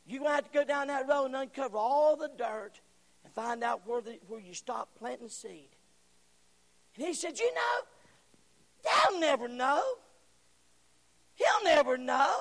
you're 0.05 0.19
going 0.19 0.31
to 0.31 0.35
have 0.35 0.51
to 0.51 0.51
go 0.51 0.63
down 0.65 0.87
that 0.87 1.07
road 1.07 1.25
and 1.25 1.35
uncover 1.35 1.77
all 1.77 2.17
the 2.17 2.29
dirt 2.37 2.81
and 3.23 3.33
find 3.33 3.63
out 3.63 3.81
where, 3.85 4.01
the, 4.01 4.19
where 4.27 4.39
you 4.39 4.53
stopped 4.53 4.97
planting 4.99 5.29
seed. 5.29 5.69
And 6.97 7.05
he 7.07 7.13
said, 7.13 7.39
You 7.39 7.51
know, 7.53 7.79
they'll 8.83 9.19
never 9.19 9.47
know. 9.47 9.81
He'll 11.35 11.63
never 11.63 11.97
know. 11.97 12.35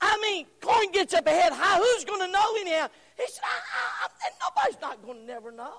I 0.00 0.18
mean, 0.20 0.46
corn 0.60 0.92
gets 0.92 1.14
up 1.14 1.26
ahead 1.26 1.52
high. 1.52 1.78
Who's 1.78 2.04
going 2.04 2.20
to 2.20 2.30
know 2.30 2.56
anyhow? 2.60 2.88
He 3.16 3.24
said, 3.26 3.42
I, 3.44 4.04
I, 4.04 4.06
I, 4.06 4.30
nobody's 4.50 4.80
not 4.80 5.02
going 5.04 5.20
to 5.20 5.24
never 5.24 5.50
know. 5.50 5.74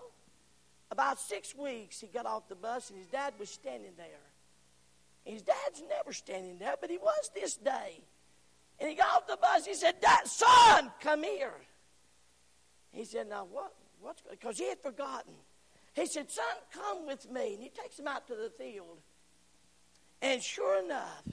About 0.90 1.20
six 1.20 1.54
weeks, 1.56 2.00
he 2.00 2.08
got 2.08 2.26
off 2.26 2.48
the 2.50 2.56
bus, 2.56 2.90
and 2.90 2.98
his 2.98 3.08
dad 3.08 3.34
was 3.40 3.50
standing 3.50 3.92
there. 3.98 4.33
His 5.24 5.42
dad's 5.42 5.82
never 5.90 6.12
standing 6.12 6.58
there, 6.58 6.76
but 6.80 6.90
he 6.90 6.98
was 6.98 7.32
this 7.34 7.56
day. 7.56 8.02
And 8.80 8.90
he 8.90 8.96
got 8.96 9.16
off 9.16 9.28
the 9.28 9.38
bus. 9.38 9.66
He 9.66 9.74
said, 9.74 9.96
Dad, 10.02 10.28
son, 10.28 10.92
come 11.00 11.24
here. 11.24 11.54
He 12.92 13.06
said, 13.06 13.30
Now, 13.30 13.48
what? 13.50 13.74
What's 14.02 14.22
Because 14.30 14.58
he 14.58 14.68
had 14.68 14.80
forgotten. 14.82 15.34
He 15.94 16.06
said, 16.08 16.30
Son, 16.30 16.44
come 16.74 17.08
with 17.08 17.30
me. 17.32 17.54
And 17.54 17.64
he 17.64 17.70
takes 17.70 17.98
him 17.98 18.08
out 18.08 18.28
to 18.28 18.36
the 18.36 18.52
field. 18.58 18.98
And 20.22 20.42
sure 20.42 20.84
enough, 20.84 21.24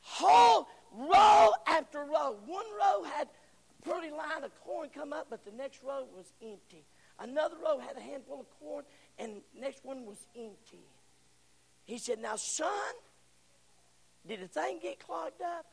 whole 0.00 0.66
row 0.92 1.50
after 1.66 2.00
row, 2.00 2.36
one 2.46 2.64
row 2.78 3.04
had 3.04 3.28
a 3.28 3.88
pretty 3.88 4.10
line 4.10 4.44
of 4.44 4.58
corn 4.62 4.88
come 4.94 5.12
up, 5.12 5.26
but 5.30 5.44
the 5.44 5.52
next 5.52 5.82
row 5.82 6.06
was 6.16 6.32
empty. 6.42 6.84
Another 7.18 7.56
row 7.62 7.78
had 7.78 7.96
a 7.96 8.00
handful 8.00 8.40
of 8.40 8.46
corn, 8.58 8.84
and 9.18 9.42
the 9.54 9.60
next 9.60 9.84
one 9.84 10.06
was 10.06 10.26
empty. 10.36 10.84
He 11.86 11.98
said, 11.98 12.18
Now, 12.18 12.36
son, 12.36 12.68
did 14.26 14.42
the 14.42 14.48
thing 14.48 14.80
get 14.82 14.98
clogged 14.98 15.40
up? 15.40 15.66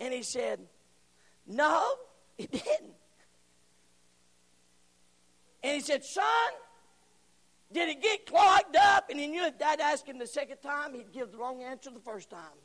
And 0.00 0.12
he 0.12 0.22
said, 0.22 0.60
No, 1.46 1.82
it 2.36 2.50
didn't. 2.50 2.94
And 5.62 5.74
he 5.74 5.80
said, 5.80 6.04
Son, 6.04 6.24
did 7.72 7.88
it 7.88 8.02
get 8.02 8.26
clogged 8.26 8.76
up? 8.76 9.08
And 9.10 9.18
he 9.18 9.28
knew 9.28 9.46
if 9.46 9.58
Dad 9.58 9.80
asked 9.80 10.06
him 10.06 10.18
the 10.18 10.26
second 10.26 10.58
time, 10.58 10.92
he'd 10.92 11.12
give 11.12 11.32
the 11.32 11.38
wrong 11.38 11.62
answer 11.62 11.90
the 11.90 12.00
first 12.00 12.28
time. 12.28 12.58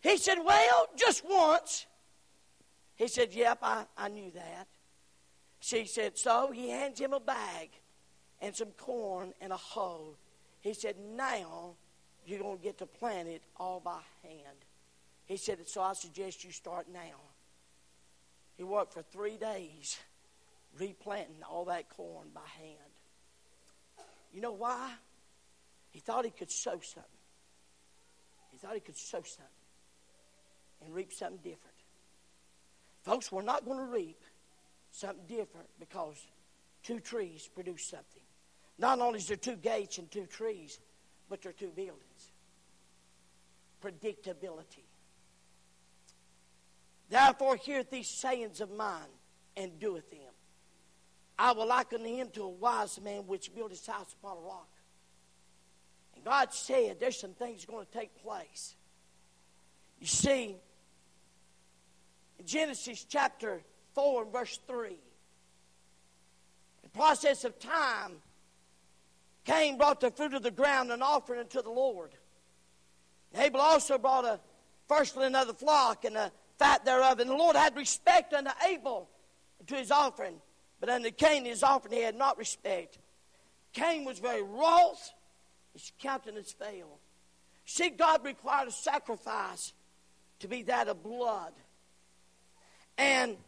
He 0.00 0.18
said, 0.18 0.38
Well, 0.44 0.88
just 0.94 1.24
once. 1.28 1.86
He 2.96 3.08
said, 3.08 3.32
Yep, 3.32 3.58
I, 3.62 3.86
I 3.96 4.08
knew 4.08 4.30
that. 4.32 4.68
She 5.60 5.86
said, 5.86 6.18
So 6.18 6.52
he 6.52 6.68
hands 6.68 7.00
him 7.00 7.14
a 7.14 7.20
bag 7.20 7.70
and 8.40 8.54
some 8.54 8.70
corn 8.76 9.32
and 9.40 9.52
a 9.52 9.56
hoe. 9.56 10.16
He 10.60 10.74
said, 10.74 10.96
Now 10.98 11.74
you're 12.26 12.40
going 12.40 12.58
to 12.58 12.62
get 12.62 12.78
to 12.78 12.86
plant 12.86 13.28
it 13.28 13.42
all 13.56 13.80
by 13.80 14.00
hand. 14.22 14.56
He 15.26 15.36
said, 15.36 15.58
So 15.66 15.82
I 15.82 15.92
suggest 15.94 16.44
you 16.44 16.52
start 16.52 16.86
now. 16.92 17.20
He 18.56 18.64
worked 18.64 18.94
for 18.94 19.02
three 19.02 19.36
days 19.36 19.98
replanting 20.78 21.42
all 21.48 21.66
that 21.66 21.88
corn 21.88 22.28
by 22.34 22.40
hand. 22.58 22.92
You 24.32 24.40
know 24.40 24.52
why? 24.52 24.90
He 25.90 26.00
thought 26.00 26.24
he 26.24 26.30
could 26.30 26.50
sow 26.50 26.80
something. 26.82 27.02
He 28.50 28.58
thought 28.58 28.74
he 28.74 28.80
could 28.80 28.96
sow 28.96 29.22
something 29.22 29.46
and 30.84 30.94
reap 30.94 31.12
something 31.12 31.38
different. 31.38 31.74
Folks, 33.02 33.32
we're 33.32 33.42
not 33.42 33.64
going 33.64 33.78
to 33.78 33.84
reap 33.84 34.20
something 34.90 35.24
different 35.26 35.68
because 35.78 36.16
two 36.82 37.00
trees 37.00 37.48
produce 37.54 37.84
something. 37.84 38.22
Not 38.78 39.00
only 39.00 39.18
is 39.18 39.26
there 39.26 39.36
two 39.36 39.56
gates 39.56 39.98
and 39.98 40.10
two 40.10 40.26
trees, 40.26 40.78
but 41.28 41.42
there 41.42 41.50
are 41.50 41.52
two 41.52 41.72
buildings. 41.74 42.32
Predictability. 43.82 44.84
Therefore, 47.10 47.56
heareth 47.56 47.90
these 47.90 48.08
sayings 48.08 48.60
of 48.60 48.70
mine 48.70 49.08
and 49.56 49.78
doeth 49.80 50.10
them. 50.10 50.20
I 51.38 51.52
will 51.52 51.66
liken 51.66 52.04
him 52.04 52.28
to 52.34 52.42
a 52.42 52.48
wise 52.48 53.00
man 53.00 53.26
which 53.26 53.54
built 53.54 53.70
his 53.70 53.86
house 53.86 54.14
upon 54.20 54.38
a 54.38 54.40
rock. 54.40 54.68
And 56.14 56.24
God 56.24 56.52
said 56.52 56.98
there's 56.98 57.18
some 57.18 57.34
things 57.34 57.64
going 57.64 57.86
to 57.86 57.92
take 57.92 58.20
place. 58.22 58.74
You 60.00 60.06
see, 60.06 60.56
in 62.38 62.46
Genesis 62.46 63.04
chapter 63.08 63.62
4 63.94 64.24
and 64.24 64.32
verse 64.32 64.58
3, 64.66 64.96
the 66.82 66.88
process 66.90 67.44
of 67.44 67.58
time, 67.58 68.16
Cain 69.48 69.78
brought 69.78 70.00
the 70.00 70.10
fruit 70.10 70.34
of 70.34 70.42
the 70.42 70.50
ground 70.50 70.92
an 70.92 71.00
offering 71.00 71.40
unto 71.40 71.62
the 71.62 71.70
Lord. 71.70 72.10
Abel 73.34 73.60
also 73.60 73.96
brought 73.96 74.26
a 74.26 74.38
firstling 74.88 75.34
of 75.34 75.46
the 75.46 75.54
flock 75.54 76.04
and 76.04 76.16
the 76.16 76.30
fat 76.58 76.84
thereof. 76.84 77.18
And 77.18 77.30
the 77.30 77.34
Lord 77.34 77.56
had 77.56 77.74
respect 77.74 78.34
unto 78.34 78.50
Abel 78.66 79.08
to 79.66 79.74
his 79.74 79.90
offering. 79.90 80.34
But 80.80 80.90
unto 80.90 81.10
Cain 81.10 81.46
his 81.46 81.62
offering 81.62 81.94
he 81.94 82.02
had 82.02 82.14
not 82.14 82.36
respect. 82.36 82.98
Cain 83.72 84.04
was 84.04 84.18
very 84.18 84.42
wroth. 84.42 85.12
His 85.72 85.92
countenance 85.98 86.52
failed. 86.52 86.98
See, 87.64 87.88
God 87.88 88.24
required 88.26 88.68
a 88.68 88.72
sacrifice 88.72 89.72
to 90.40 90.48
be 90.48 90.62
that 90.64 90.88
of 90.88 91.02
blood. 91.02 91.52
And 92.98 93.38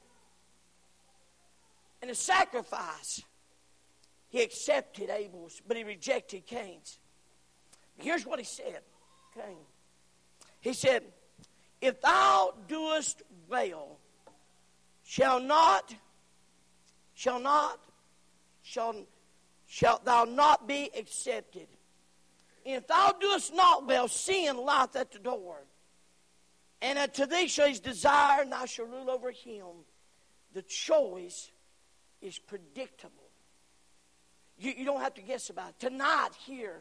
and 2.00 2.10
a 2.10 2.14
sacrifice, 2.14 3.22
he 4.30 4.42
accepted 4.42 5.10
Abel's, 5.10 5.60
but 5.66 5.76
he 5.76 5.84
rejected 5.84 6.46
Cain's. 6.46 6.98
Here's 7.98 8.24
what 8.24 8.38
he 8.38 8.44
said, 8.44 8.80
Cain. 9.34 9.58
He 10.60 10.72
said, 10.72 11.02
If 11.80 12.00
thou 12.00 12.54
doest 12.66 13.22
well, 13.48 13.98
shall 15.04 15.40
not 15.40 15.94
shall 17.20 17.38
not, 17.38 17.78
shall, 18.62 18.94
shalt 19.66 20.06
thou 20.06 20.24
not 20.24 20.66
be 20.66 20.90
accepted. 20.96 21.68
If 22.64 22.86
thou 22.86 23.12
doest 23.20 23.54
not 23.54 23.86
well, 23.86 24.08
sin 24.08 24.56
lieth 24.56 24.96
at 24.96 25.12
the 25.12 25.18
door. 25.18 25.64
And 26.80 26.98
unto 26.98 27.26
thee 27.26 27.46
shall 27.46 27.68
his 27.68 27.80
desire, 27.80 28.40
and 28.40 28.52
thou 28.52 28.64
shalt 28.64 28.88
rule 28.88 29.10
over 29.10 29.30
him. 29.32 29.84
The 30.54 30.62
choice 30.62 31.50
is 32.22 32.38
predictable. 32.38 33.19
You, 34.60 34.72
you 34.76 34.84
don't 34.84 35.00
have 35.00 35.14
to 35.14 35.22
guess 35.22 35.50
about 35.50 35.70
it. 35.70 35.80
Tonight, 35.80 36.30
here, 36.46 36.80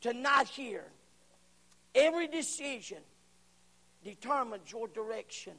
tonight, 0.00 0.48
here, 0.48 0.86
every 1.94 2.26
decision 2.26 2.98
determines 4.02 4.72
your 4.72 4.88
direction 4.88 5.52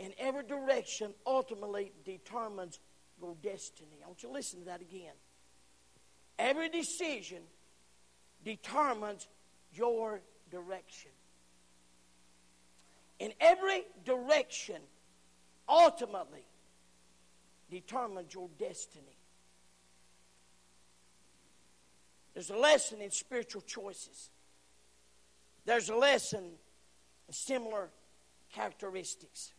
And 0.00 0.14
every 0.18 0.44
direction 0.44 1.12
ultimately 1.26 1.92
determines 2.04 2.80
your 3.20 3.36
destiny. 3.42 3.98
I 4.02 4.06
want 4.06 4.22
you 4.22 4.30
to 4.30 4.34
listen 4.34 4.60
to 4.60 4.66
that 4.66 4.80
again. 4.80 5.12
Every 6.38 6.70
decision 6.70 7.42
determines 8.42 9.28
your 9.74 10.22
direction. 10.50 11.10
In 13.18 13.34
every 13.42 13.82
direction 14.06 14.80
ultimately 15.68 16.46
determines 17.70 18.32
your 18.32 18.48
destiny. 18.58 19.18
There's 22.34 22.50
a 22.50 22.56
lesson 22.56 23.00
in 23.00 23.10
spiritual 23.10 23.62
choices. 23.62 24.30
There's 25.64 25.88
a 25.88 25.96
lesson 25.96 26.44
in 27.28 27.34
similar 27.34 27.90
characteristics. 28.52 29.52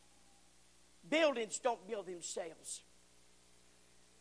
Buildings 1.09 1.59
don't 1.59 1.85
build 1.87 2.07
themselves. 2.07 2.83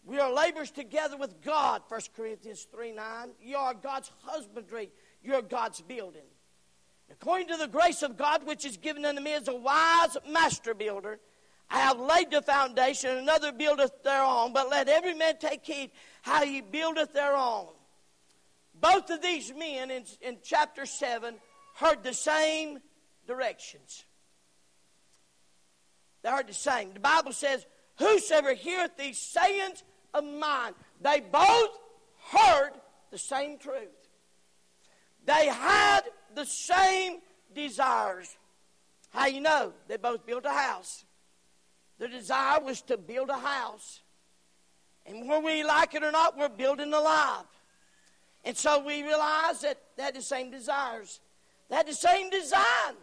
We 0.05 0.19
are 0.19 0.33
laborers 0.33 0.71
together 0.71 1.17
with 1.17 1.43
God, 1.43 1.83
1 1.89 2.01
Corinthians 2.17 2.67
3 2.73 2.93
9. 2.93 3.31
You 3.43 3.57
are 3.57 3.75
God's 3.75 4.11
husbandry, 4.25 4.91
you're 5.23 5.43
God's 5.43 5.81
building. 5.83 6.23
According 7.11 7.49
to 7.49 7.57
the 7.57 7.69
grace 7.69 8.03
of 8.03 8.17
God, 8.17 8.47
which 8.47 8.65
is 8.65 8.77
given 8.77 9.05
unto 9.05 9.21
me 9.21 9.35
as 9.35 9.49
a 9.49 9.55
wise 9.55 10.17
master 10.29 10.75
builder, 10.75 11.19
I 11.69 11.81
have 11.81 12.01
laid 12.01 12.31
the 12.31 12.43
foundation, 12.43 13.17
another 13.17 13.53
buildeth 13.53 14.03
thereon. 14.03 14.53
But 14.53 14.71
let 14.71 14.89
every 14.89 15.15
man 15.15 15.39
take 15.39 15.65
heed 15.65 15.91
how 16.23 16.45
he 16.45 16.61
buildeth 16.61 17.13
thereon. 17.13 17.67
Both 18.81 19.11
of 19.11 19.23
these 19.23 19.53
men 19.55 19.91
in, 19.91 20.05
in 20.21 20.39
chapter 20.43 20.87
7 20.87 21.35
heard 21.77 22.03
the 22.03 22.15
same 22.15 22.79
directions. 23.27 24.05
They 26.23 26.31
heard 26.31 26.49
the 26.49 26.55
same. 26.55 26.93
The 26.93 27.01
Bible 27.01 27.33
says, 27.33 27.65
Whosoever 27.99 28.55
heareth 28.55 28.97
these 28.97 29.19
sayings 29.19 29.83
of 30.15 30.25
mine, 30.25 30.73
they 31.01 31.21
both 31.21 31.71
heard 32.31 32.73
the 33.11 33.19
same 33.19 33.59
truth. 33.59 33.89
They 35.25 35.47
had 35.47 36.03
the 36.35 36.47
same 36.47 37.19
desires. 37.55 38.37
How 39.11 39.27
you 39.27 39.41
know? 39.41 39.73
They 39.89 39.97
both 39.97 40.25
built 40.25 40.47
a 40.47 40.51
house. 40.51 41.05
Their 41.99 42.09
desire 42.09 42.61
was 42.61 42.81
to 42.83 42.97
build 42.97 43.29
a 43.29 43.39
house. 43.39 44.01
And 45.05 45.29
whether 45.29 45.45
we 45.45 45.63
like 45.63 45.95
it 45.95 46.03
or 46.03 46.11
not, 46.11 46.39
we're 46.39 46.49
building 46.49 46.93
a 46.95 47.01
life. 47.01 47.45
And 48.45 48.57
so 48.57 48.83
we 48.85 49.03
realize 49.03 49.61
that 49.61 49.79
they 49.97 50.03
had 50.03 50.15
the 50.15 50.23
same 50.23 50.51
desires. 50.51 51.21
They 51.69 51.77
had 51.77 51.87
the 51.87 51.95
same 51.95 52.31
design. 52.31 52.95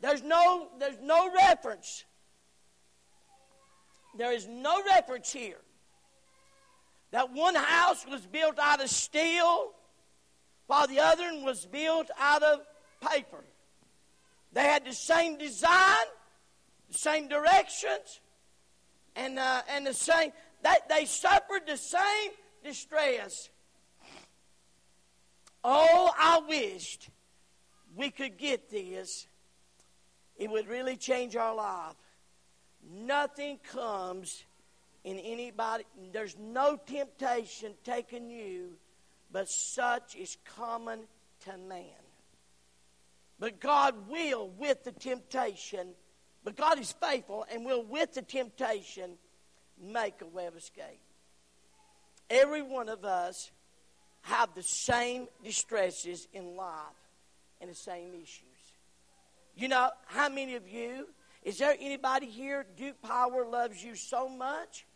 There's 0.00 0.22
no, 0.22 0.68
there's 0.78 0.98
no 1.00 1.30
reference. 1.32 2.04
There 4.16 4.32
is 4.32 4.46
no 4.46 4.82
reference 4.84 5.32
here. 5.32 5.60
That 7.12 7.32
one 7.32 7.54
house 7.54 8.04
was 8.06 8.26
built 8.26 8.58
out 8.58 8.82
of 8.82 8.90
steel, 8.90 9.70
while 10.66 10.86
the 10.86 11.00
other 11.00 11.32
one 11.32 11.44
was 11.44 11.64
built 11.66 12.10
out 12.18 12.42
of 12.42 12.60
paper. 13.08 13.44
They 14.52 14.62
had 14.62 14.84
the 14.84 14.92
same 14.92 15.38
design, 15.38 16.06
the 16.90 16.98
same 16.98 17.28
directions, 17.28 18.20
and, 19.16 19.38
uh, 19.38 19.62
and 19.68 19.86
the 19.86 19.94
same, 19.94 20.32
they, 20.62 20.74
they 20.88 21.04
suffered 21.04 21.62
the 21.66 21.76
same 21.76 22.30
distress. 22.62 23.48
Oh, 25.64 26.12
I 26.16 26.42
wished 26.46 27.08
we 27.96 28.10
could 28.10 28.36
get 28.36 28.70
this. 28.70 29.26
It 30.36 30.50
would 30.50 30.68
really 30.68 30.96
change 30.96 31.36
our 31.36 31.54
life. 31.54 31.94
Nothing 32.92 33.58
comes 33.72 34.44
in 35.04 35.18
anybody, 35.18 35.84
there's 36.12 36.36
no 36.38 36.76
temptation 36.86 37.74
taking 37.84 38.30
you, 38.30 38.70
but 39.30 39.48
such 39.48 40.16
is 40.16 40.38
common 40.56 41.00
to 41.44 41.58
man. 41.58 41.84
But 43.38 43.60
God 43.60 44.08
will, 44.08 44.48
with 44.48 44.82
the 44.84 44.92
temptation, 44.92 45.88
but 46.42 46.56
God 46.56 46.78
is 46.78 46.92
faithful 46.92 47.44
and 47.52 47.66
will, 47.66 47.82
with 47.82 48.14
the 48.14 48.22
temptation, 48.22 49.18
make 49.78 50.22
a 50.22 50.26
way 50.26 50.46
of 50.46 50.56
escape. 50.56 51.00
Every 52.30 52.62
one 52.62 52.88
of 52.88 53.04
us 53.04 53.50
have 54.24 54.54
the 54.54 54.62
same 54.62 55.28
distresses 55.42 56.28
in 56.32 56.56
life 56.56 56.72
and 57.60 57.70
the 57.70 57.74
same 57.74 58.14
issues. 58.14 58.42
You 59.56 59.68
know, 59.68 59.90
how 60.06 60.28
many 60.28 60.56
of 60.56 60.68
you, 60.68 61.08
is 61.42 61.58
there 61.58 61.76
anybody 61.78 62.26
here, 62.26 62.66
Duke 62.76 63.00
Power 63.02 63.46
loves 63.46 63.84
you 63.84 63.94
so 63.94 64.28
much 64.28 64.86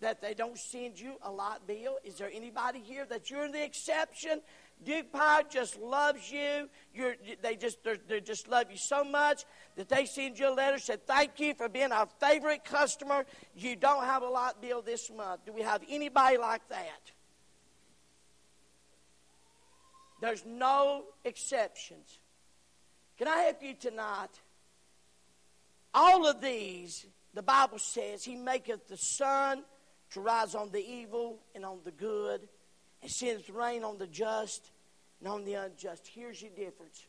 that 0.00 0.20
they 0.20 0.34
don't 0.34 0.58
send 0.58 1.00
you 1.00 1.14
a 1.22 1.30
light 1.30 1.66
bill? 1.66 1.96
Is 2.04 2.16
there 2.16 2.30
anybody 2.32 2.80
here 2.80 3.06
that 3.06 3.30
you're 3.30 3.50
the 3.50 3.64
exception? 3.64 4.42
Duke 4.84 5.10
Power 5.12 5.42
just 5.48 5.80
loves 5.80 6.30
you. 6.30 6.68
You're, 6.94 7.14
they 7.42 7.56
just 7.56 7.78
they 8.08 8.20
just 8.20 8.48
love 8.48 8.70
you 8.70 8.76
so 8.76 9.02
much 9.02 9.44
that 9.76 9.88
they 9.88 10.04
send 10.04 10.38
you 10.38 10.50
a 10.50 10.54
letter 10.54 10.78
said 10.78 11.06
thank 11.06 11.40
you 11.40 11.54
for 11.54 11.68
being 11.68 11.90
our 11.90 12.08
favorite 12.20 12.64
customer. 12.64 13.24
You 13.56 13.76
don't 13.76 14.04
have 14.04 14.22
a 14.22 14.28
light 14.28 14.60
bill 14.60 14.82
this 14.82 15.10
month. 15.10 15.46
Do 15.46 15.52
we 15.52 15.62
have 15.62 15.82
anybody 15.88 16.36
like 16.36 16.68
that? 16.68 17.13
There's 20.24 20.46
no 20.46 21.04
exceptions. 21.22 22.18
Can 23.18 23.28
I 23.28 23.40
help 23.42 23.62
you 23.62 23.74
tonight? 23.74 24.30
All 25.92 26.26
of 26.26 26.40
these, 26.40 27.04
the 27.34 27.42
Bible 27.42 27.78
says, 27.78 28.24
He 28.24 28.34
maketh 28.34 28.88
the 28.88 28.96
sun 28.96 29.64
to 30.12 30.20
rise 30.22 30.54
on 30.54 30.70
the 30.70 30.82
evil 30.82 31.40
and 31.54 31.62
on 31.62 31.80
the 31.84 31.90
good, 31.90 32.48
and 33.02 33.10
sends 33.10 33.50
rain 33.50 33.84
on 33.84 33.98
the 33.98 34.06
just 34.06 34.70
and 35.20 35.28
on 35.28 35.44
the 35.44 35.52
unjust. 35.52 36.08
Here's 36.14 36.40
your 36.40 36.52
difference. 36.52 37.04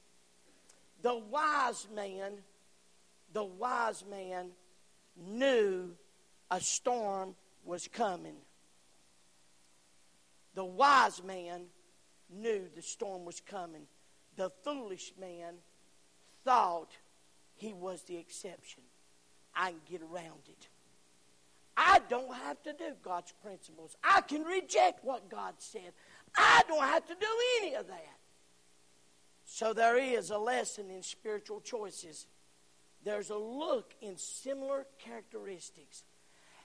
The 1.01 1.15
wise 1.15 1.87
man, 1.95 2.39
the 3.31 3.45
wise 3.45 4.03
man 4.11 4.49
knew 5.15 5.95
a 6.51 6.59
storm 6.59 7.33
was 7.63 7.87
coming. 7.87 8.35
The 10.53 10.65
wise 10.65 11.23
man 11.23 11.67
knew 12.35 12.63
the 12.75 12.81
storm 12.81 13.25
was 13.25 13.39
coming. 13.39 13.87
The 14.35 14.49
foolish 14.63 15.13
man 15.19 15.55
thought 16.43 16.91
he 17.55 17.73
was 17.73 18.03
the 18.03 18.17
exception. 18.17 18.83
I 19.55 19.71
can 19.71 19.79
get 19.89 20.01
around 20.01 20.41
it. 20.47 20.67
I 21.77 21.99
don't 22.09 22.33
have 22.33 22.61
to 22.63 22.73
do 22.73 22.93
God's 23.03 23.33
principles. 23.43 23.95
I 24.03 24.21
can 24.21 24.43
reject 24.43 25.03
what 25.03 25.29
God 25.29 25.55
said. 25.57 25.91
I 26.37 26.63
don't 26.67 26.83
have 26.83 27.05
to 27.07 27.15
do 27.15 27.27
any 27.61 27.75
of 27.75 27.87
that. 27.87 28.17
So 29.45 29.73
there 29.73 29.97
is 29.97 30.31
a 30.31 30.37
lesson 30.37 30.89
in 30.89 31.03
spiritual 31.03 31.61
choices. 31.61 32.27
There's 33.03 33.29
a 33.29 33.37
look 33.37 33.93
in 34.01 34.17
similar 34.17 34.87
characteristics. 34.99 36.03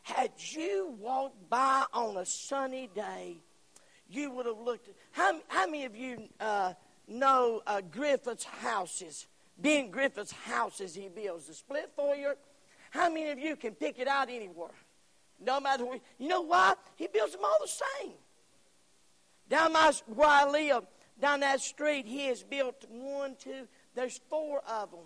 Had 0.02 0.33
you 0.38 0.96
walked 0.98 1.50
by 1.50 1.85
on 1.92 2.16
a 2.16 2.24
sunny 2.24 2.88
day, 2.94 3.42
you 4.10 4.30
would 4.32 4.46
have 4.46 4.58
looked 4.58 4.88
at. 4.88 4.94
How, 5.12 5.40
how 5.48 5.66
many 5.66 5.84
of 5.84 5.96
you 5.96 6.28
uh, 6.40 6.74
know 7.08 7.62
uh, 7.66 7.80
Griffith's 7.80 8.44
houses? 8.44 9.26
Ben 9.58 9.90
Griffith's 9.90 10.32
houses 10.32 10.94
he 10.94 11.08
builds, 11.08 11.46
the 11.46 11.54
split 11.54 11.90
foyer. 11.94 12.36
How 12.90 13.08
many 13.08 13.30
of 13.30 13.38
you 13.38 13.56
can 13.56 13.74
pick 13.74 13.98
it 13.98 14.08
out 14.08 14.28
anywhere? 14.28 14.70
No 15.38 15.60
matter 15.60 15.84
where. 15.84 16.00
You 16.18 16.28
know 16.28 16.42
why? 16.42 16.74
He 16.96 17.06
builds 17.06 17.32
them 17.32 17.42
all 17.44 17.58
the 17.60 17.68
same. 17.68 18.12
Down 19.48 19.72
my, 19.72 19.92
where 20.06 20.28
I 20.28 20.48
live, 20.48 20.84
down 21.20 21.40
that 21.40 21.60
street, 21.60 22.06
he 22.06 22.26
has 22.26 22.42
built 22.42 22.84
one, 22.88 23.36
two, 23.38 23.66
there's 23.94 24.20
four 24.28 24.60
of 24.68 24.90
them. 24.90 25.00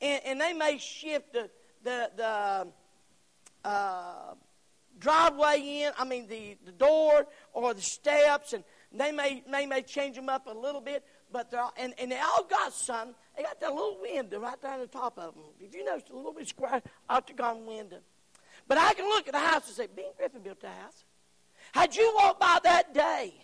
And, 0.00 0.20
and 0.24 0.40
they 0.40 0.52
may 0.52 0.78
shift 0.78 1.32
the, 1.32 1.50
the, 1.82 2.10
the 2.16 3.68
uh, 3.68 4.34
driveway 5.02 5.82
in, 5.82 5.92
I 5.98 6.04
mean, 6.04 6.28
the, 6.28 6.56
the 6.64 6.72
door 6.72 7.26
or 7.52 7.74
the 7.74 7.82
steps, 7.82 8.52
and 8.52 8.62
they 8.92 9.10
may, 9.10 9.42
may, 9.50 9.66
may 9.66 9.82
change 9.82 10.16
them 10.16 10.28
up 10.28 10.46
a 10.46 10.56
little 10.56 10.80
bit, 10.80 11.04
but 11.30 11.50
they're 11.50 11.60
all, 11.60 11.74
and, 11.76 11.92
and 11.98 12.12
they 12.12 12.18
all 12.18 12.44
got 12.48 12.72
some. 12.72 13.14
They 13.36 13.42
got 13.42 13.60
that 13.60 13.70
little 13.70 13.98
window 14.00 14.38
right 14.38 14.60
there 14.62 14.72
on 14.72 14.80
the 14.80 14.86
top 14.86 15.18
of 15.18 15.34
them. 15.34 15.44
If 15.60 15.74
you 15.74 15.84
notice, 15.84 16.08
a 16.10 16.16
little 16.16 16.32
bit 16.32 16.48
square 16.48 16.80
octagon 17.08 17.66
window. 17.66 17.98
But 18.68 18.78
I 18.78 18.94
can 18.94 19.06
look 19.06 19.26
at 19.26 19.32
the 19.32 19.40
house 19.40 19.66
and 19.66 19.76
say, 19.76 19.88
Ben 19.94 20.12
Griffin 20.16 20.42
built 20.42 20.60
the 20.60 20.68
house. 20.68 21.04
Had 21.72 21.96
you 21.96 22.14
walked 22.16 22.40
by 22.40 22.58
that 22.62 22.94
day, 22.94 23.34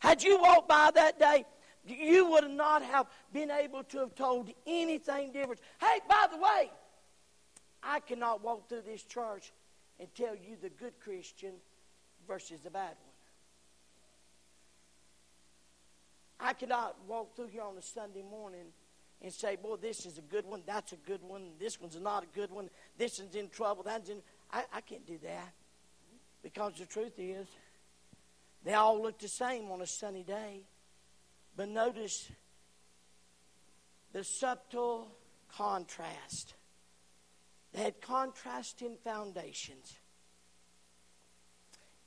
had 0.00 0.22
you 0.22 0.40
walked 0.40 0.68
by 0.68 0.90
that 0.94 1.18
day, 1.18 1.44
you 1.86 2.30
would 2.30 2.50
not 2.50 2.82
have 2.82 3.06
been 3.32 3.50
able 3.50 3.84
to 3.84 3.98
have 3.98 4.14
told 4.14 4.50
anything 4.66 5.32
different. 5.32 5.60
Hey, 5.80 6.00
by 6.08 6.26
the 6.30 6.38
way, 6.38 6.70
I 7.82 8.00
cannot 8.00 8.42
walk 8.42 8.68
through 8.68 8.82
this 8.82 9.04
church 9.04 9.52
and 10.00 10.08
tell 10.14 10.34
you 10.34 10.56
the 10.60 10.70
good 10.70 10.98
Christian 11.00 11.52
versus 12.26 12.60
the 12.60 12.70
bad 12.70 12.94
one. 13.02 13.08
I 16.40 16.52
cannot 16.52 16.96
walk 17.06 17.34
through 17.34 17.48
here 17.48 17.62
on 17.62 17.76
a 17.76 17.82
Sunday 17.82 18.22
morning 18.22 18.66
and 19.20 19.32
say, 19.32 19.56
boy, 19.56 19.76
this 19.76 20.06
is 20.06 20.18
a 20.18 20.22
good 20.22 20.46
one, 20.46 20.62
that's 20.64 20.92
a 20.92 20.96
good 20.96 21.22
one, 21.22 21.50
this 21.58 21.80
one's 21.80 21.98
not 22.00 22.22
a 22.22 22.26
good 22.38 22.50
one, 22.52 22.70
this 22.96 23.18
one's 23.18 23.34
in 23.34 23.48
trouble, 23.48 23.82
that's 23.82 24.08
in. 24.08 24.22
I, 24.52 24.64
I 24.72 24.80
can't 24.80 25.06
do 25.06 25.18
that. 25.24 25.52
Because 26.42 26.74
the 26.78 26.86
truth 26.86 27.18
is, 27.18 27.48
they 28.64 28.74
all 28.74 29.02
look 29.02 29.18
the 29.18 29.28
same 29.28 29.70
on 29.70 29.82
a 29.82 29.86
sunny 29.86 30.22
day. 30.22 30.62
But 31.56 31.68
notice 31.68 32.30
the 34.12 34.22
subtle 34.22 35.08
contrast. 35.56 36.54
They 37.72 37.82
had 37.82 38.00
contrasting 38.00 38.96
foundations. 39.04 39.94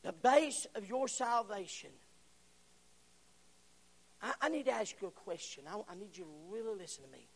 The 0.04 0.12
base 0.12 0.66
of 0.76 0.88
your 0.90 1.08
salvation. 1.08 1.92
I, 4.22 4.34
I 4.42 4.50
need 4.50 4.66
to 4.66 4.72
ask 4.72 4.96
you 5.02 5.08
a 5.08 5.12
question. 5.12 5.66
I, 5.68 5.76
I 5.90 5.96
need 5.96 6.18
you 6.18 6.24
to 6.24 6.30
really 6.50 6.78
listen 6.78 7.04
to 7.04 7.12
me. 7.12 7.28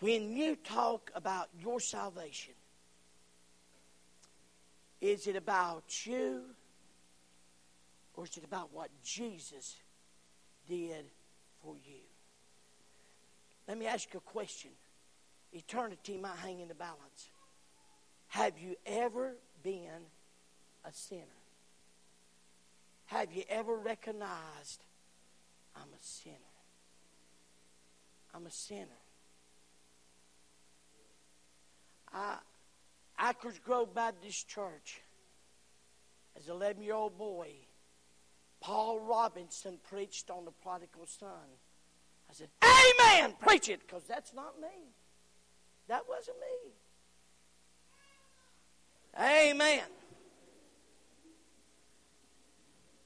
When 0.00 0.36
you 0.36 0.56
talk 0.56 1.10
about 1.14 1.48
your 1.58 1.80
salvation, 1.80 2.52
is 5.00 5.26
it 5.26 5.36
about 5.36 5.84
you 6.04 6.42
or 8.14 8.24
is 8.24 8.36
it 8.36 8.44
about 8.44 8.72
what 8.72 8.90
Jesus 9.02 9.76
did 10.68 11.06
for 11.62 11.74
you? 11.84 12.00
Let 13.66 13.78
me 13.78 13.86
ask 13.86 14.12
you 14.12 14.18
a 14.18 14.30
question. 14.30 14.70
Eternity 15.54 16.18
might 16.18 16.36
hang 16.38 16.60
in 16.60 16.68
the 16.68 16.74
balance. 16.74 17.30
Have 18.28 18.58
you 18.58 18.74
ever 18.84 19.36
been 19.62 20.10
a 20.84 20.92
sinner? 20.92 21.22
Have 23.06 23.32
you 23.32 23.44
ever 23.48 23.76
recognized 23.76 24.84
I'm 25.76 25.82
a 25.82 26.02
sinner? 26.02 26.34
I'm 28.34 28.46
a 28.46 28.50
sinner. 28.50 28.88
I, 32.12 32.38
Acres 33.28 33.60
Grove 33.64 33.94
Baptist 33.94 34.48
Church, 34.48 35.02
as 36.36 36.48
an 36.48 36.54
11 36.54 36.82
year 36.82 36.94
old 36.94 37.16
boy, 37.16 37.50
Paul 38.60 38.98
Robinson 39.00 39.78
preached 39.88 40.30
on 40.30 40.44
the 40.44 40.50
prodigal 40.50 41.06
son. 41.06 41.28
I 42.28 42.32
said, 42.32 42.48
Amen! 42.64 43.34
Preach 43.40 43.68
it, 43.68 43.80
because 43.86 44.02
that's 44.08 44.34
not 44.34 44.60
me. 44.60 44.94
That 45.88 46.02
wasn't 46.08 46.36
me. 46.40 46.72
Amen. 49.20 49.84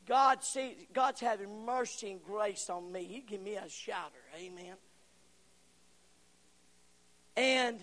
God 0.07 0.39
God's 0.95 1.20
having 1.20 1.66
mercy 1.66 2.12
and 2.12 2.22
grace 2.22 2.70
on 2.70 2.91
me. 2.91 3.05
He 3.05 3.20
give 3.20 3.43
me 3.43 3.57
a 3.57 3.68
shouter. 3.68 4.24
Amen. 4.37 4.76
And 7.37 7.79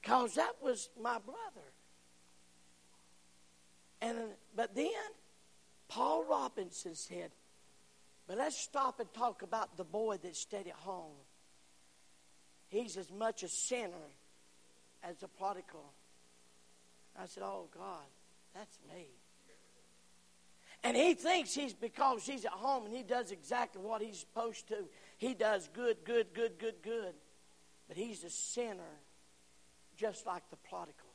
because 0.00 0.34
that 0.36 0.54
was 0.62 0.88
my 1.00 1.18
brother. 1.18 1.68
And 4.00 4.16
but 4.56 4.74
then 4.74 4.92
Paul 5.88 6.24
Robinson 6.24 6.94
said, 6.94 7.32
but 8.26 8.38
let's 8.38 8.56
stop 8.56 9.00
and 9.00 9.12
talk 9.12 9.42
about 9.42 9.76
the 9.76 9.84
boy 9.84 10.16
that 10.22 10.36
stayed 10.36 10.68
at 10.68 10.74
home. 10.74 11.16
He's 12.68 12.96
as 12.96 13.10
much 13.10 13.42
a 13.42 13.48
sinner 13.48 14.12
as 15.02 15.18
the 15.18 15.28
prodigal. 15.28 15.92
I 17.18 17.26
said, 17.26 17.42
Oh 17.44 17.68
God, 17.74 18.06
that's 18.54 18.78
me. 18.88 19.06
And 20.84 20.96
he 20.96 21.14
thinks 21.14 21.54
he's 21.54 21.74
because 21.74 22.24
he's 22.24 22.44
at 22.44 22.52
home 22.52 22.86
and 22.86 22.94
he 22.94 23.02
does 23.02 23.32
exactly 23.32 23.82
what 23.82 24.00
he's 24.00 24.20
supposed 24.20 24.68
to. 24.68 24.88
He 25.16 25.34
does 25.34 25.68
good, 25.74 25.96
good, 26.04 26.28
good, 26.32 26.58
good, 26.58 26.76
good. 26.82 27.14
But 27.88 27.96
he's 27.96 28.22
a 28.22 28.30
sinner, 28.30 29.00
just 29.96 30.24
like 30.24 30.48
the 30.50 30.56
prodigal. 30.56 31.07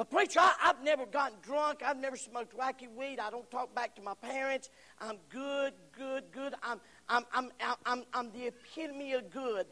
Well, 0.00 0.06
preacher, 0.06 0.40
I, 0.40 0.54
have 0.60 0.82
never 0.82 1.04
gotten 1.04 1.36
drunk. 1.42 1.82
I've 1.84 1.98
never 1.98 2.16
smoked 2.16 2.56
wacky 2.56 2.88
weed. 2.90 3.18
I 3.20 3.28
don't 3.28 3.50
talk 3.50 3.74
back 3.74 3.94
to 3.96 4.00
my 4.00 4.14
parents. 4.14 4.70
I'm 4.98 5.18
good, 5.28 5.74
good, 5.92 6.24
good. 6.32 6.54
I'm, 6.62 6.80
I'm, 7.06 7.24
I'm, 7.34 7.50
I'm, 7.84 8.04
I'm 8.14 8.32
the 8.32 8.46
epitome 8.46 9.12
of 9.12 9.30
good. 9.30 9.66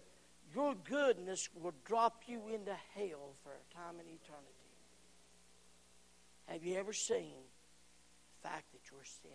Your 0.55 0.75
goodness 0.85 1.49
will 1.55 1.73
drop 1.87 2.25
you 2.27 2.43
into 2.53 2.75
hell 2.95 3.37
for 3.43 3.53
a 3.53 3.75
time 3.75 3.95
in 3.95 4.01
eternity. 4.01 4.53
Have 6.45 6.63
you 6.63 6.77
ever 6.77 6.93
seen 6.93 7.33
the 8.43 8.49
fact 8.51 8.71
that 8.73 8.81
you're 8.91 9.01
a 9.01 9.07
sinner? 9.07 9.35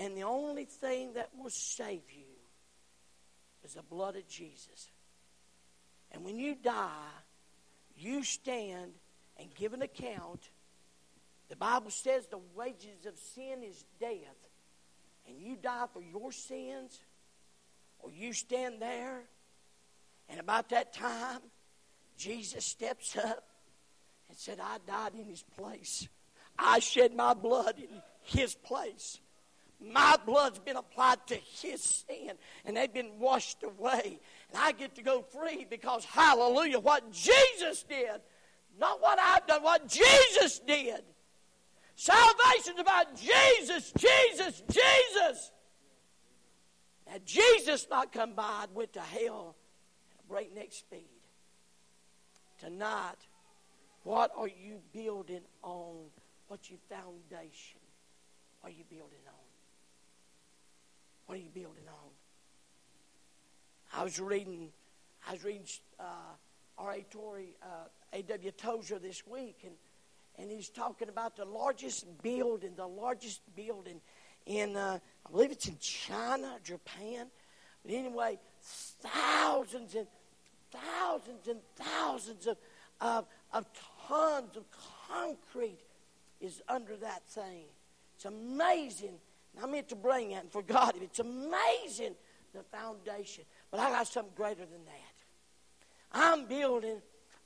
And 0.00 0.16
the 0.16 0.24
only 0.24 0.64
thing 0.64 1.12
that 1.12 1.28
will 1.38 1.48
save 1.48 2.02
you 2.10 2.26
is 3.62 3.74
the 3.74 3.84
blood 3.84 4.16
of 4.16 4.26
Jesus. 4.26 4.90
And 6.10 6.24
when 6.24 6.40
you 6.40 6.56
die, 6.56 7.06
you 8.00 8.24
stand 8.24 8.92
and 9.38 9.54
give 9.54 9.72
an 9.72 9.82
account. 9.82 10.50
The 11.48 11.56
Bible 11.56 11.90
says 11.90 12.26
the 12.26 12.40
wages 12.54 13.06
of 13.06 13.18
sin 13.18 13.62
is 13.62 13.84
death. 14.00 14.36
And 15.28 15.38
you 15.38 15.56
die 15.56 15.86
for 15.92 16.02
your 16.02 16.32
sins, 16.32 16.98
or 18.00 18.10
you 18.10 18.32
stand 18.32 18.80
there, 18.80 19.22
and 20.28 20.40
about 20.40 20.70
that 20.70 20.92
time, 20.92 21.40
Jesus 22.16 22.64
steps 22.64 23.16
up 23.16 23.44
and 24.28 24.38
said, 24.38 24.58
I 24.60 24.78
died 24.86 25.14
in 25.14 25.24
his 25.24 25.42
place. 25.42 26.08
I 26.58 26.78
shed 26.78 27.14
my 27.14 27.34
blood 27.34 27.76
in 27.78 28.02
his 28.22 28.54
place. 28.54 29.18
My 29.80 30.16
blood's 30.26 30.58
been 30.58 30.76
applied 30.76 31.26
to 31.28 31.34
his 31.34 31.82
sin, 31.82 32.32
and 32.64 32.76
they've 32.76 32.92
been 32.92 33.18
washed 33.18 33.62
away. 33.62 34.20
And 34.52 34.62
I 34.62 34.72
get 34.72 34.96
to 34.96 35.02
go 35.02 35.22
free 35.22 35.66
because, 35.68 36.04
hallelujah, 36.04 36.80
what 36.80 37.12
Jesus 37.12 37.84
did, 37.84 38.20
not 38.78 39.00
what 39.00 39.18
I've 39.18 39.46
done, 39.46 39.62
what 39.62 39.86
Jesus 39.86 40.58
did. 40.60 41.02
Salvation's 41.94 42.80
about 42.80 43.14
Jesus, 43.16 43.92
Jesus, 43.96 44.62
Jesus. 44.70 45.52
Had 47.06 47.26
Jesus 47.26 47.86
not 47.90 48.12
come 48.12 48.34
by, 48.34 48.62
I'd 48.62 48.74
went 48.74 48.92
to 48.94 49.00
hell 49.00 49.56
at 50.12 50.24
a 50.24 50.28
breakneck 50.28 50.72
speed. 50.72 51.08
Tonight, 52.58 53.16
what 54.02 54.32
are 54.36 54.48
you 54.48 54.80
building 54.92 55.42
on? 55.62 56.06
What's 56.48 56.70
your 56.70 56.78
foundation? 56.88 57.80
What 58.60 58.72
are 58.72 58.76
you 58.76 58.84
building 58.88 59.18
on? 59.26 59.34
What 61.26 61.34
are 61.38 61.42
you 61.42 61.50
building 61.50 61.84
on? 61.88 62.10
I 63.92 64.04
was 64.04 64.20
reading, 64.20 64.68
I 65.28 65.32
was 65.32 65.44
reading 65.44 65.64
uh, 65.98 66.04
R.A. 66.78 67.04
Torrey, 67.10 67.56
uh, 67.62 67.88
A.W. 68.12 68.50
Tozer 68.52 68.98
this 68.98 69.26
week, 69.26 69.58
and, 69.64 69.74
and 70.38 70.50
he's 70.50 70.68
talking 70.68 71.08
about 71.08 71.36
the 71.36 71.44
largest 71.44 72.06
building, 72.22 72.74
the 72.76 72.86
largest 72.86 73.40
building 73.56 74.00
in, 74.46 74.76
uh, 74.76 74.98
I 75.26 75.30
believe 75.30 75.50
it's 75.50 75.66
in 75.66 75.76
China, 75.80 76.56
Japan. 76.62 77.26
But 77.84 77.94
anyway, 77.94 78.38
thousands 78.62 79.96
and 79.96 80.06
thousands 80.70 81.48
and 81.48 81.58
thousands 81.74 82.46
of, 82.46 82.58
of, 83.00 83.26
of 83.52 83.66
tons 84.06 84.56
of 84.56 84.64
concrete 85.08 85.80
is 86.40 86.62
under 86.68 86.96
that 86.96 87.26
thing. 87.26 87.64
It's 88.14 88.24
amazing. 88.24 89.18
And 89.56 89.64
I 89.64 89.66
meant 89.66 89.88
to 89.88 89.96
bring 89.96 90.30
that 90.30 90.42
and 90.42 90.52
forgot 90.52 90.94
it. 90.94 91.02
It's 91.02 91.18
amazing 91.18 92.14
the 92.52 92.62
foundation. 92.62 93.44
But 93.70 93.80
I 93.80 93.90
got 93.90 94.06
something 94.06 94.32
greater 94.34 94.66
than 94.66 94.84
that. 94.84 95.14
I'm 96.12 96.46
building 96.46 97.00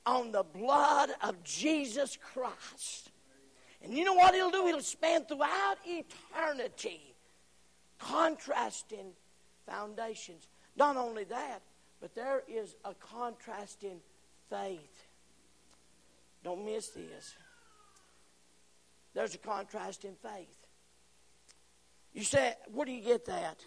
on 0.05 0.31
the 0.31 0.43
blood 0.43 1.09
of 1.21 1.43
Jesus 1.43 2.17
Christ. 2.33 3.11
And 3.83 3.93
you 3.93 4.03
know 4.03 4.13
what 4.13 4.33
he'll 4.33 4.51
do? 4.51 4.65
He'll 4.65 4.81
span 4.81 5.25
throughout 5.25 5.75
eternity, 5.85 7.13
contrasting 7.99 9.11
foundations. 9.67 10.47
Not 10.75 10.97
only 10.97 11.23
that, 11.25 11.61
but 12.01 12.15
there 12.15 12.43
is 12.47 12.75
a 12.83 12.93
contrasting 12.95 13.99
faith. 14.49 15.05
Don't 16.43 16.65
miss 16.65 16.89
this. 16.89 17.35
There's 19.13 19.35
a 19.35 19.39
contrast 19.39 20.03
in 20.03 20.15
faith. 20.15 20.67
You 22.13 22.23
say, 22.23 22.53
where 22.71 22.85
do 22.85 22.91
you 22.91 23.01
get 23.01 23.25
that? 23.25 23.59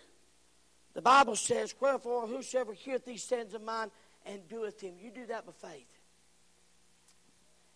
The 0.98 1.02
Bible 1.02 1.36
says, 1.36 1.76
Wherefore, 1.78 2.26
whosoever 2.26 2.72
heareth 2.72 3.04
these 3.04 3.22
sayings 3.22 3.54
of 3.54 3.62
mine 3.62 3.92
and 4.26 4.40
doeth 4.48 4.80
them, 4.80 4.94
you 5.00 5.12
do 5.12 5.26
that 5.26 5.46
by 5.46 5.52
faith. 5.52 5.86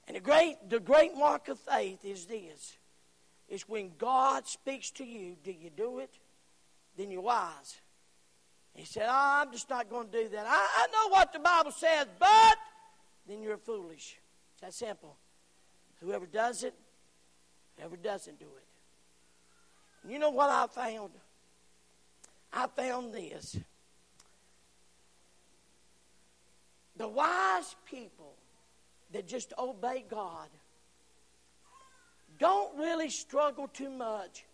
And 0.09 0.17
the 0.17 0.21
great, 0.21 0.57
the 0.69 0.81
great 0.81 1.17
mark 1.17 1.47
of 1.47 1.61
faith 1.61 2.05
is 2.05 2.27
this 2.27 2.77
is 3.49 3.69
when 3.69 3.93
God 3.97 4.49
speaks 4.49 4.91
to 4.91 5.05
you, 5.05 5.37
do 5.45 5.53
you 5.53 5.71
do 5.71 6.01
it? 6.01 6.11
Then 6.97 7.13
you're 7.13 7.21
wise. 7.23 7.81
He 8.75 8.85
said, 8.85 9.07
oh, 9.07 9.41
I'm 9.43 9.53
just 9.53 9.71
not 9.71 9.89
going 9.89 10.09
to 10.09 10.23
do 10.25 10.29
that. 10.31 10.45
I, 10.45 10.69
I 10.79 10.87
know 10.93 11.11
what 11.11 11.33
the 11.33 11.39
Bible 11.39 11.71
says, 11.71 12.09
but 12.19 12.57
then 13.29 13.41
you're 13.41 13.57
foolish. 13.57 14.19
It's 14.55 14.63
that 14.63 14.75
simple. 14.75 15.15
Whoever 16.01 16.27
does 16.27 16.65
it, 16.65 16.75
whoever 17.77 17.95
doesn't 17.95 18.41
do 18.41 18.47
it. 18.47 18.67
And 20.03 20.11
you 20.13 20.19
know 20.19 20.31
what 20.31 20.51
I 20.51 20.67
found? 20.67 21.13
I 22.53 22.67
found 22.67 23.15
this. 23.15 23.59
The 26.97 27.09
wise 27.09 27.75
people 27.87 28.35
that 29.13 29.27
just 29.27 29.53
obey 29.59 30.05
God 30.09 30.49
don't 32.39 32.77
really 32.79 33.09
struggle 33.09 33.69
too 33.69 33.91
much 33.91 34.45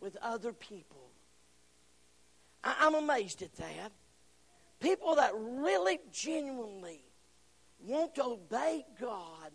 with 0.00 0.16
other 0.22 0.52
people. 0.52 1.10
I, 2.62 2.86
am 2.86 2.94
amazed 2.94 3.42
at 3.42 3.54
that. 3.56 3.92
People 4.80 5.16
that 5.16 5.32
really 5.34 6.00
genuinely 6.12 7.02
want 7.84 8.14
to 8.16 8.24
obey 8.24 8.84
God, 9.00 9.52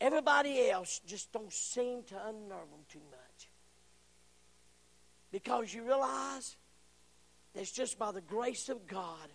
everybody 0.00 0.68
else 0.70 1.00
just 1.06 1.32
don't 1.32 1.52
seem 1.52 2.02
to 2.04 2.14
unnerve 2.26 2.70
them 2.70 2.84
too 2.88 3.02
much. 3.10 3.25
Because 5.36 5.74
you 5.74 5.84
realize 5.84 6.56
that 7.52 7.60
it's 7.60 7.70
just 7.70 7.98
by 7.98 8.10
the 8.10 8.22
grace 8.22 8.70
of 8.70 8.86
God 8.86 9.28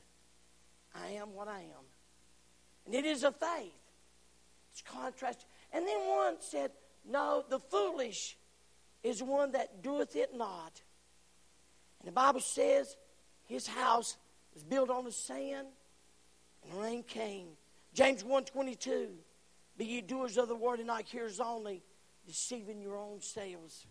I 0.95 1.09
am 1.11 1.35
what 1.35 1.47
I 1.47 1.59
am. 1.59 1.85
And 2.87 2.95
it 2.95 3.05
is 3.05 3.23
a 3.23 3.31
faith. 3.31 3.71
It's 4.71 4.81
contrast. 4.81 5.45
And 5.71 5.87
then 5.87 5.99
one 6.07 6.37
said, 6.39 6.71
No, 7.07 7.45
the 7.47 7.59
foolish 7.59 8.35
is 9.03 9.21
one 9.21 9.51
that 9.51 9.83
doeth 9.83 10.15
it 10.15 10.31
not. 10.35 10.81
And 11.99 12.07
the 12.07 12.11
Bible 12.11 12.41
says 12.41 12.97
his 13.43 13.67
house 13.67 14.17
was 14.55 14.63
built 14.63 14.89
on 14.89 15.05
the 15.05 15.11
sand 15.11 15.67
and 16.63 16.73
the 16.73 16.81
rain 16.81 17.03
came. 17.03 17.49
James 17.93 18.23
1.22 18.23 19.05
Be 19.77 19.85
ye 19.85 20.01
doers 20.01 20.39
of 20.39 20.47
the 20.47 20.55
word 20.55 20.79
and 20.79 20.87
not 20.87 21.03
hearers 21.03 21.39
only, 21.39 21.83
deceiving 22.25 22.81
your 22.81 22.97
own 22.97 23.21
selves. 23.21 23.85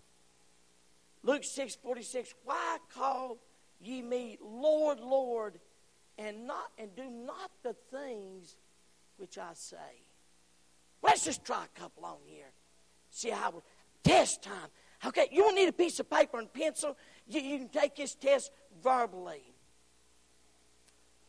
Luke 1.22 1.44
6 1.44 1.76
46, 1.76 2.34
why 2.44 2.78
call 2.94 3.38
ye 3.80 4.02
me 4.02 4.38
Lord, 4.42 5.00
Lord, 5.00 5.58
and 6.18 6.46
not 6.46 6.70
and 6.78 6.94
do 6.96 7.04
not 7.10 7.50
the 7.62 7.74
things 7.90 8.56
which 9.16 9.38
I 9.38 9.50
say? 9.54 9.76
Let's 11.02 11.24
just 11.24 11.44
try 11.44 11.64
a 11.64 11.80
couple 11.80 12.04
on 12.04 12.18
here. 12.24 12.52
See 13.10 13.30
how 13.30 13.50
we 13.50 13.60
test 14.02 14.42
time. 14.42 14.68
Okay, 15.06 15.28
you 15.32 15.44
will 15.44 15.54
need 15.54 15.68
a 15.68 15.72
piece 15.72 15.98
of 15.98 16.10
paper 16.10 16.38
and 16.38 16.52
pencil. 16.52 16.96
You, 17.26 17.40
you 17.40 17.58
can 17.58 17.68
take 17.68 17.96
this 17.96 18.14
test 18.14 18.50
verbally. 18.82 19.42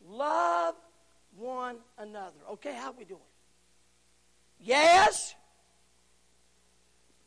Love 0.06 0.74
one 1.36 1.76
another. 1.98 2.36
Okay, 2.52 2.74
how 2.74 2.92
we 2.92 3.04
doing? 3.04 3.20
Yes 4.60 5.34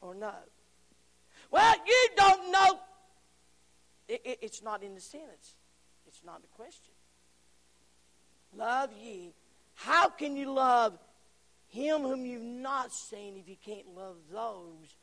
or 0.02 0.14
no? 0.14 0.32
Well, 1.52 1.76
you 1.86 2.10
don't 2.16 2.52
know. 2.52 2.80
It, 4.08 4.22
it, 4.24 4.40
it's 4.42 4.62
not 4.62 4.84
in 4.84 4.96
the 4.96 5.02
sentence. 5.02 5.56
It's 6.08 6.22
not 6.26 6.42
the 6.42 6.48
question. 6.50 6.94
Love 8.56 8.90
ye. 9.02 9.34
How 9.74 10.10
can 10.10 10.36
you 10.36 10.52
love 10.52 10.98
him 11.68 12.02
whom 12.02 12.26
you've 12.26 12.42
not 12.42 12.94
seen 12.94 13.36
if 13.38 13.50
you 13.50 13.58
can't 13.64 13.96
love 13.96 14.16
those 14.32 14.96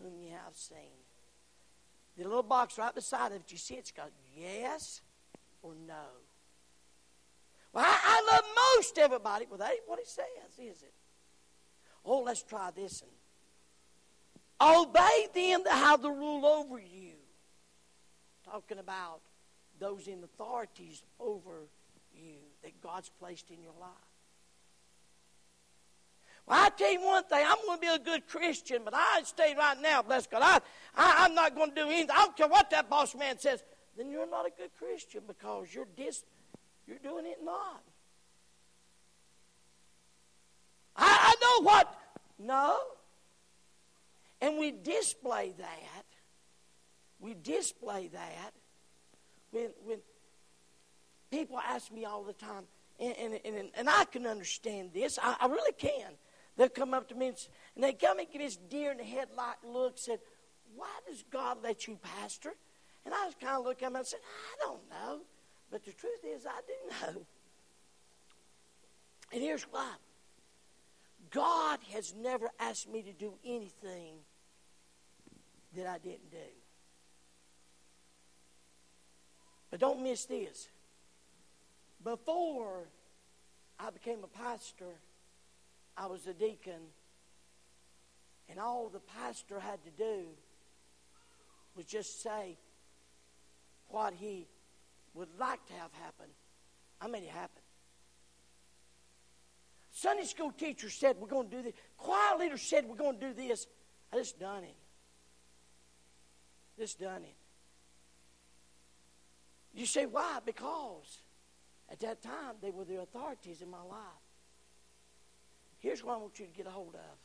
whom 0.00 0.20
you 0.20 0.30
have 0.30 0.54
seen? 0.54 0.98
The 2.16 2.24
little 2.24 2.42
box 2.42 2.76
right 2.78 2.94
beside 2.94 3.32
it, 3.32 3.42
you 3.48 3.58
see 3.58 3.74
it's 3.74 3.92
got 3.92 4.10
yes 4.36 5.00
or 5.62 5.72
no. 5.86 5.94
Well, 7.72 7.84
I, 7.86 7.96
I 8.02 8.34
love 8.34 8.44
most 8.76 8.98
everybody. 8.98 9.46
Well, 9.48 9.58
that 9.58 9.70
ain't 9.70 9.82
what 9.86 9.98
it 10.00 10.08
says, 10.08 10.24
is 10.58 10.82
it? 10.82 10.92
Oh, 12.04 12.20
let's 12.20 12.42
try 12.42 12.70
this 12.74 13.02
one. 13.02 13.17
Obey 14.60 15.28
them 15.34 15.62
that 15.64 15.76
have 15.76 16.02
the 16.02 16.10
rule 16.10 16.44
over 16.44 16.78
you. 16.78 17.14
Talking 18.44 18.78
about 18.78 19.20
those 19.78 20.08
in 20.08 20.24
authorities 20.24 21.02
over 21.20 21.68
you 22.12 22.38
that 22.62 22.80
God's 22.80 23.10
placed 23.20 23.50
in 23.50 23.62
your 23.62 23.74
life. 23.80 23.90
Well, 26.46 26.58
I 26.64 26.70
tell 26.70 26.90
you 26.90 27.04
one 27.04 27.24
thing, 27.24 27.44
I'm 27.46 27.58
going 27.66 27.78
to 27.78 27.80
be 27.80 27.88
a 27.88 27.98
good 27.98 28.26
Christian, 28.26 28.80
but 28.82 28.94
I 28.94 29.20
stay 29.24 29.54
right 29.56 29.76
now, 29.80 30.00
bless 30.00 30.26
God. 30.26 30.40
I, 30.42 30.60
I, 30.96 31.26
am 31.26 31.34
not 31.34 31.54
going 31.54 31.70
to 31.70 31.74
do 31.74 31.86
anything. 31.86 32.10
I 32.10 32.24
don't 32.24 32.36
care 32.36 32.48
what 32.48 32.70
that 32.70 32.88
boss 32.88 33.14
man 33.14 33.38
says. 33.38 33.62
Then 33.96 34.10
you're 34.10 34.28
not 34.28 34.46
a 34.46 34.50
good 34.56 34.70
Christian 34.78 35.22
because 35.26 35.74
you're 35.74 35.86
dis, 35.94 36.24
you're 36.86 36.98
doing 36.98 37.26
it 37.26 37.38
not. 37.44 37.82
I, 40.96 41.34
I 41.34 41.34
know 41.40 41.64
what. 41.64 41.94
No. 42.38 42.78
And 44.40 44.58
we 44.58 44.70
display 44.70 45.54
that. 45.58 46.04
We 47.20 47.34
display 47.34 48.08
that 48.12 48.52
when, 49.50 49.70
when 49.84 49.98
people 51.30 51.58
ask 51.58 51.92
me 51.92 52.04
all 52.04 52.22
the 52.22 52.32
time, 52.32 52.64
and, 53.00 53.14
and, 53.16 53.40
and, 53.44 53.70
and 53.74 53.88
I 53.88 54.04
can 54.04 54.26
understand 54.26 54.90
this. 54.92 55.18
I, 55.22 55.36
I 55.40 55.46
really 55.46 55.72
can. 55.72 56.12
They'll 56.56 56.68
come 56.68 56.94
up 56.94 57.08
to 57.08 57.14
me 57.14 57.28
and, 57.28 57.36
and 57.76 57.84
they 57.84 57.92
come 57.92 58.18
and 58.18 58.28
give 58.30 58.42
this 58.42 58.56
deer 58.56 58.90
in 58.90 58.98
the 58.98 59.04
headlight 59.04 59.56
look, 59.64 59.92
and 59.92 59.98
said, 59.98 60.18
Why 60.74 60.88
does 61.08 61.24
God 61.30 61.58
let 61.62 61.86
you 61.86 61.98
pastor? 62.02 62.54
And 63.04 63.14
I 63.14 63.26
just 63.26 63.40
kind 63.40 63.56
of 63.56 63.64
look 63.64 63.82
at 63.82 63.86
them 63.86 63.96
and 63.96 64.06
said, 64.06 64.20
I 64.24 64.66
don't 64.66 64.90
know. 64.90 65.20
But 65.70 65.84
the 65.84 65.92
truth 65.92 66.24
is, 66.24 66.46
I 66.46 66.60
do 66.66 67.12
know. 67.14 67.22
And 69.32 69.42
here's 69.42 69.62
why 69.64 69.92
God 71.30 71.78
has 71.92 72.14
never 72.14 72.50
asked 72.58 72.88
me 72.90 73.02
to 73.02 73.12
do 73.12 73.34
anything 73.44 74.16
that 75.76 75.86
I 75.86 75.98
didn't 75.98 76.30
do. 76.30 76.36
But 79.70 79.80
don't 79.80 80.02
miss 80.02 80.24
this. 80.24 80.68
Before 82.02 82.88
I 83.78 83.90
became 83.90 84.24
a 84.24 84.38
pastor, 84.38 85.00
I 85.96 86.06
was 86.06 86.26
a 86.26 86.32
deacon, 86.32 86.80
and 88.48 88.58
all 88.58 88.88
the 88.88 89.00
pastor 89.00 89.60
had 89.60 89.82
to 89.84 89.90
do 89.90 90.26
was 91.76 91.84
just 91.84 92.22
say 92.22 92.56
what 93.88 94.14
he 94.14 94.46
would 95.14 95.28
like 95.38 95.64
to 95.66 95.72
have 95.74 95.92
happen. 95.92 96.26
I 97.00 97.08
made 97.08 97.24
it 97.24 97.30
happen. 97.30 97.62
Sunday 99.98 100.22
school 100.22 100.52
teacher 100.52 100.88
said 100.90 101.16
we're 101.18 101.26
going 101.26 101.50
to 101.50 101.56
do 101.56 101.60
this. 101.60 101.72
Choir 101.96 102.38
leader 102.38 102.56
said 102.56 102.84
we're 102.86 102.94
going 102.94 103.18
to 103.18 103.26
do 103.26 103.34
this. 103.34 103.66
I 104.12 104.16
just 104.18 104.38
done 104.38 104.62
it. 104.62 104.76
Just 106.78 107.00
done 107.00 107.24
it. 107.24 107.34
You 109.74 109.86
say, 109.86 110.06
why? 110.06 110.38
Because 110.46 111.18
at 111.90 111.98
that 111.98 112.22
time 112.22 112.54
they 112.62 112.70
were 112.70 112.84
the 112.84 113.00
authorities 113.00 113.60
in 113.60 113.68
my 113.68 113.82
life. 113.82 114.22
Here's 115.80 116.04
what 116.04 116.14
I 116.14 116.18
want 116.18 116.38
you 116.38 116.46
to 116.46 116.52
get 116.52 116.68
a 116.68 116.70
hold 116.70 116.94
of. 116.94 117.18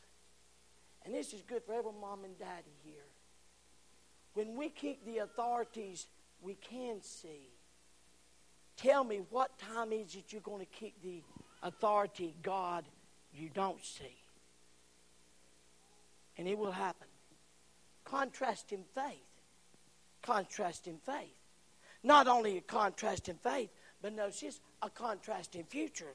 And 1.04 1.14
this 1.14 1.32
is 1.32 1.42
good 1.42 1.62
for 1.62 1.74
every 1.74 1.92
mom 2.00 2.24
and 2.24 2.36
daddy 2.36 2.74
here. 2.82 3.06
When 4.32 4.56
we 4.56 4.68
kick 4.68 5.04
the 5.04 5.18
authorities 5.18 6.08
we 6.42 6.54
can 6.56 7.00
see, 7.02 7.52
tell 8.76 9.04
me 9.04 9.20
what 9.30 9.56
time 9.60 9.92
is 9.92 10.16
it 10.16 10.32
you're 10.32 10.40
going 10.40 10.66
to 10.66 10.72
kick 10.72 10.94
the 11.04 11.22
authority 11.64 12.36
God 12.42 12.84
you 13.32 13.48
don't 13.52 13.82
see. 13.84 14.16
And 16.38 16.46
it 16.46 16.56
will 16.56 16.72
happen. 16.72 17.08
Contrast 18.04 18.72
in 18.72 18.84
faith. 18.94 19.18
Contrast 20.22 20.86
in 20.86 20.98
faith. 20.98 21.34
Not 22.02 22.28
only 22.28 22.58
a 22.58 22.60
contrast 22.60 23.28
in 23.28 23.36
faith, 23.36 23.70
but 24.02 24.14
notice 24.14 24.60
a 24.82 24.90
contrast 24.90 25.56
in 25.56 25.64
future. 25.64 26.14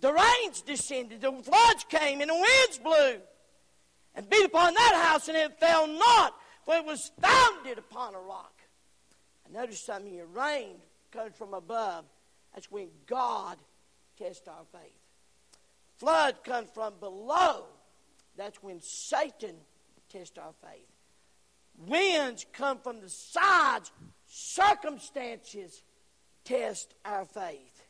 The 0.00 0.12
rains 0.12 0.62
descended, 0.62 1.20
the 1.20 1.32
floods 1.32 1.84
came, 1.88 2.20
and 2.20 2.30
the 2.30 2.34
winds 2.34 2.78
blew 2.78 3.20
and 4.14 4.30
beat 4.30 4.46
upon 4.46 4.74
that 4.74 5.02
house, 5.04 5.28
and 5.28 5.36
it 5.36 5.58
fell 5.60 5.86
not, 5.86 6.34
for 6.64 6.76
it 6.76 6.84
was 6.84 7.10
founded 7.20 7.78
upon 7.78 8.14
a 8.14 8.20
rock. 8.20 8.54
I 9.46 9.52
notice 9.52 9.80
something 9.80 10.10
here. 10.10 10.26
Rain 10.26 10.76
comes 11.10 11.34
from 11.36 11.54
above. 11.54 12.04
That's 12.54 12.70
when 12.70 12.88
God 13.06 13.58
tests 14.20 14.46
our 14.48 14.64
faith. 14.72 14.98
Flood 15.98 16.44
comes 16.44 16.68
from 16.74 16.94
below. 17.00 17.66
That's 18.36 18.62
when 18.62 18.80
Satan 18.80 19.56
tests 20.10 20.38
our 20.38 20.54
faith. 20.62 20.86
Winds 21.86 22.46
come 22.52 22.78
from 22.78 23.00
the 23.00 23.08
sides. 23.08 23.90
Circumstances 24.26 25.82
test 26.44 26.94
our 27.04 27.24
faith. 27.24 27.82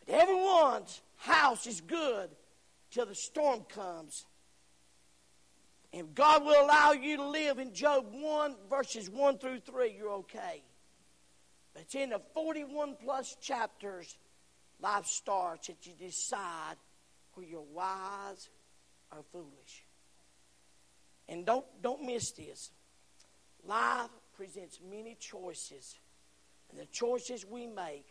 But 0.00 0.14
everyone's 0.14 1.00
house 1.16 1.66
is 1.66 1.80
good 1.80 2.30
till 2.90 3.06
the 3.06 3.14
storm 3.14 3.64
comes. 3.68 4.26
And 5.92 6.14
God 6.14 6.44
will 6.44 6.64
allow 6.64 6.92
you 6.92 7.16
to 7.16 7.28
live 7.28 7.58
in 7.58 7.72
Job 7.72 8.06
1, 8.10 8.56
verses 8.68 9.08
1 9.08 9.38
through 9.38 9.60
3. 9.60 9.94
You're 9.96 10.12
okay. 10.12 10.62
But 11.72 11.82
it's 11.82 11.94
in 11.94 12.10
the 12.10 12.20
41 12.34 12.96
plus 13.02 13.36
chapters 13.40 14.16
life 14.80 15.06
starts 15.06 15.68
that 15.68 15.86
you 15.86 15.92
decide 15.98 16.76
whether 17.34 17.48
you're 17.48 17.60
wise 17.60 18.48
or 19.12 19.22
foolish. 19.32 19.84
And 21.28 21.44
don't, 21.44 21.66
don't 21.82 22.04
miss 22.04 22.30
this. 22.32 22.70
Life 23.66 24.10
presents 24.36 24.80
many 24.88 25.16
choices, 25.18 25.98
and 26.70 26.80
the 26.80 26.86
choices 26.86 27.44
we 27.44 27.66
make 27.66 28.06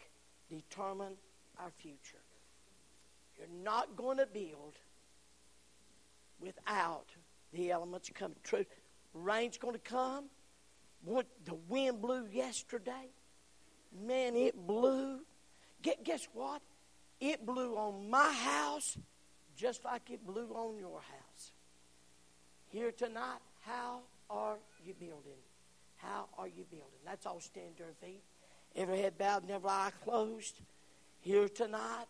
determine 0.49 1.13
our 1.59 1.71
future. 1.77 2.21
You're 3.37 3.63
not 3.63 3.95
going 3.95 4.17
to 4.17 4.27
build 4.27 4.75
without 6.39 7.05
the 7.53 7.71
elements 7.71 8.09
coming. 8.13 8.37
True, 8.43 8.65
rain's 9.13 9.57
going 9.57 9.73
to 9.73 9.79
come. 9.79 10.25
What 11.03 11.27
the 11.45 11.55
wind 11.69 12.01
blew 12.01 12.27
yesterday, 12.31 13.11
man, 14.05 14.35
it 14.35 14.55
blew. 14.67 15.19
Guess 16.03 16.27
what? 16.33 16.61
It 17.19 17.45
blew 17.45 17.75
on 17.75 18.09
my 18.09 18.31
house 18.31 18.97
just 19.55 19.83
like 19.83 20.09
it 20.11 20.25
blew 20.25 20.49
on 20.53 20.77
your 20.77 20.99
house. 20.99 21.51
Here 22.69 22.91
tonight, 22.91 23.39
how 23.61 24.01
are 24.29 24.57
you 24.85 24.93
building? 24.93 25.41
How 25.95 26.27
are 26.37 26.47
you 26.47 26.63
building? 26.69 26.99
That's 27.05 27.25
all 27.25 27.39
stand 27.39 27.77
to 27.77 27.83
our 27.83 27.93
feet. 28.01 28.21
Every 28.75 28.99
head 28.99 29.17
bowed, 29.17 29.47
never 29.47 29.67
eye 29.67 29.91
closed. 30.03 30.61
Here 31.21 31.49
tonight, 31.49 32.05